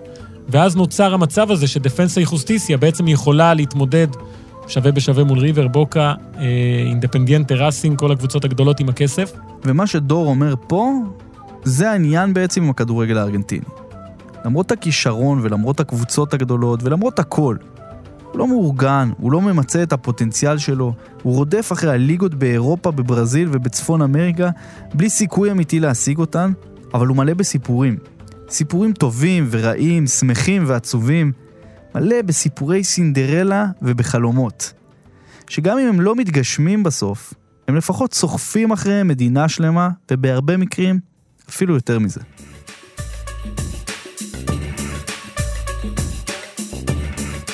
ואז 0.49 0.75
נוצר 0.75 1.13
המצב 1.13 1.51
הזה 1.51 1.67
שדפנסה 1.67 2.21
איכוסטיסיה 2.21 2.77
בעצם 2.77 3.07
יכולה 3.07 3.53
להתמודד 3.53 4.07
שווה 4.67 4.91
בשווה 4.91 5.23
מול 5.23 5.39
ריבר, 5.39 5.67
בוקה, 5.67 6.13
אה, 6.37 6.43
אינדפנדיאנטה 6.87 7.55
ראסינג, 7.55 7.99
כל 7.99 8.11
הקבוצות 8.11 8.45
הגדולות 8.45 8.79
עם 8.79 8.89
הכסף. 8.89 9.31
ומה 9.63 9.87
שדור 9.87 10.27
אומר 10.27 10.53
פה, 10.67 10.91
זה 11.63 11.91
העניין 11.91 12.33
בעצם 12.33 12.63
עם 12.63 12.69
הכדורגל 12.69 13.17
הארגנטיני. 13.17 13.65
למרות 14.45 14.71
הכישרון 14.71 15.39
ולמרות 15.43 15.79
הקבוצות 15.79 16.33
הגדולות 16.33 16.83
ולמרות 16.83 17.19
הכל, 17.19 17.57
הוא 18.31 18.39
לא 18.39 18.47
מאורגן, 18.47 19.09
הוא 19.17 19.31
לא 19.31 19.41
ממצה 19.41 19.83
את 19.83 19.93
הפוטנציאל 19.93 20.57
שלו, 20.57 20.93
הוא 21.23 21.35
רודף 21.35 21.69
אחרי 21.71 21.91
הליגות 21.91 22.35
באירופה, 22.35 22.91
בברזיל 22.91 23.49
ובצפון 23.51 24.01
אמריקה, 24.01 24.49
בלי 24.93 25.09
סיכוי 25.09 25.51
אמיתי 25.51 25.79
להשיג 25.79 26.17
אותן, 26.17 26.51
אבל 26.93 27.07
הוא 27.07 27.17
מלא 27.17 27.33
בסיפורים. 27.33 27.97
סיפורים 28.49 28.93
טובים 28.93 29.47
ורעים, 29.51 30.07
שמחים 30.07 30.63
ועצובים, 30.67 31.31
מלא 31.95 32.21
בסיפורי 32.21 32.83
סינדרלה 32.83 33.65
ובחלומות. 33.81 34.73
שגם 35.49 35.77
אם 35.77 35.87
הם 35.87 36.01
לא 36.01 36.15
מתגשמים 36.15 36.83
בסוף, 36.83 37.33
הם 37.67 37.75
לפחות 37.75 38.13
סוחפים 38.13 38.71
אחריהם 38.71 39.07
מדינה 39.07 39.49
שלמה, 39.49 39.89
ובהרבה 40.11 40.57
מקרים 40.57 40.99
אפילו 41.49 41.75
יותר 41.75 41.99
מזה. 41.99 42.19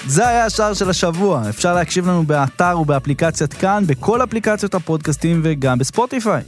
זה 0.07 0.27
היה 0.27 0.45
השער 0.45 0.73
של 0.73 0.89
השבוע. 0.89 1.49
אפשר 1.49 1.75
להקשיב 1.75 2.07
לנו 2.07 2.23
באתר 2.23 2.79
ובאפליקציית 2.79 3.53
כאן, 3.53 3.83
בכל 3.87 4.23
אפליקציות 4.23 4.75
הפודקאסטים 4.75 5.41
וגם 5.43 5.77
בספוטיפיי. 5.77 6.41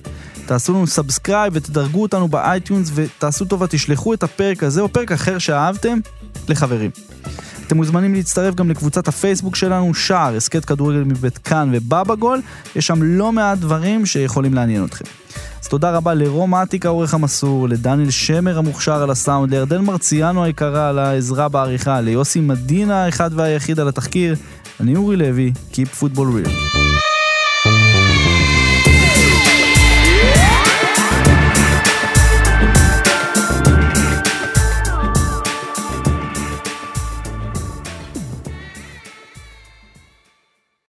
תעשו 0.45 0.73
לנו 0.73 0.87
subscribe 0.87 1.53
ותדרגו 1.55 2.01
אותנו 2.01 2.27
ב 2.27 2.36
iTunes 2.36 2.91
ותעשו 2.93 3.45
טובה, 3.45 3.67
תשלחו 3.67 4.13
את 4.13 4.23
הפרק 4.23 4.63
הזה 4.63 4.81
או 4.81 4.89
פרק 4.89 5.11
אחר 5.11 5.37
שאהבתם 5.37 5.99
לחברים. 6.49 6.91
אתם 7.67 7.77
מוזמנים 7.77 8.13
להצטרף 8.13 8.55
גם 8.55 8.69
לקבוצת 8.69 9.07
הפייסבוק 9.07 9.55
שלנו, 9.55 9.93
שער, 9.93 10.35
הסכת 10.35 10.65
כדורגל 10.65 11.03
מבית 11.03 11.37
כאן 11.37 11.69
ובבא 11.73 12.15
גול, 12.15 12.41
יש 12.75 12.87
שם 12.87 13.03
לא 13.03 13.31
מעט 13.31 13.57
דברים 13.57 14.05
שיכולים 14.05 14.53
לעניין 14.53 14.85
אתכם. 14.85 15.05
אז 15.63 15.67
תודה 15.67 15.91
רבה 15.91 16.13
לרום 16.13 16.55
אטיק 16.55 16.85
העורך 16.85 17.13
המסור, 17.13 17.69
לדניאל 17.69 18.09
שמר 18.09 18.57
המוכשר 18.57 19.03
על 19.03 19.09
הסאונד, 19.09 19.53
לירדן 19.53 19.81
מרציאנו 19.81 20.43
היקרה 20.43 20.89
על 20.89 20.99
העזרה 20.99 21.49
בעריכה, 21.49 22.01
ליוסי 22.01 22.39
מדינה 22.39 23.05
האחד 23.05 23.29
והיחיד 23.33 23.79
על 23.79 23.87
התחקיר, 23.87 24.35
אני 24.79 24.95
אורי 24.95 25.15
לוי, 25.15 25.53
Keep 25.73 26.01
Football 26.01 26.17
Real. 26.17 27.04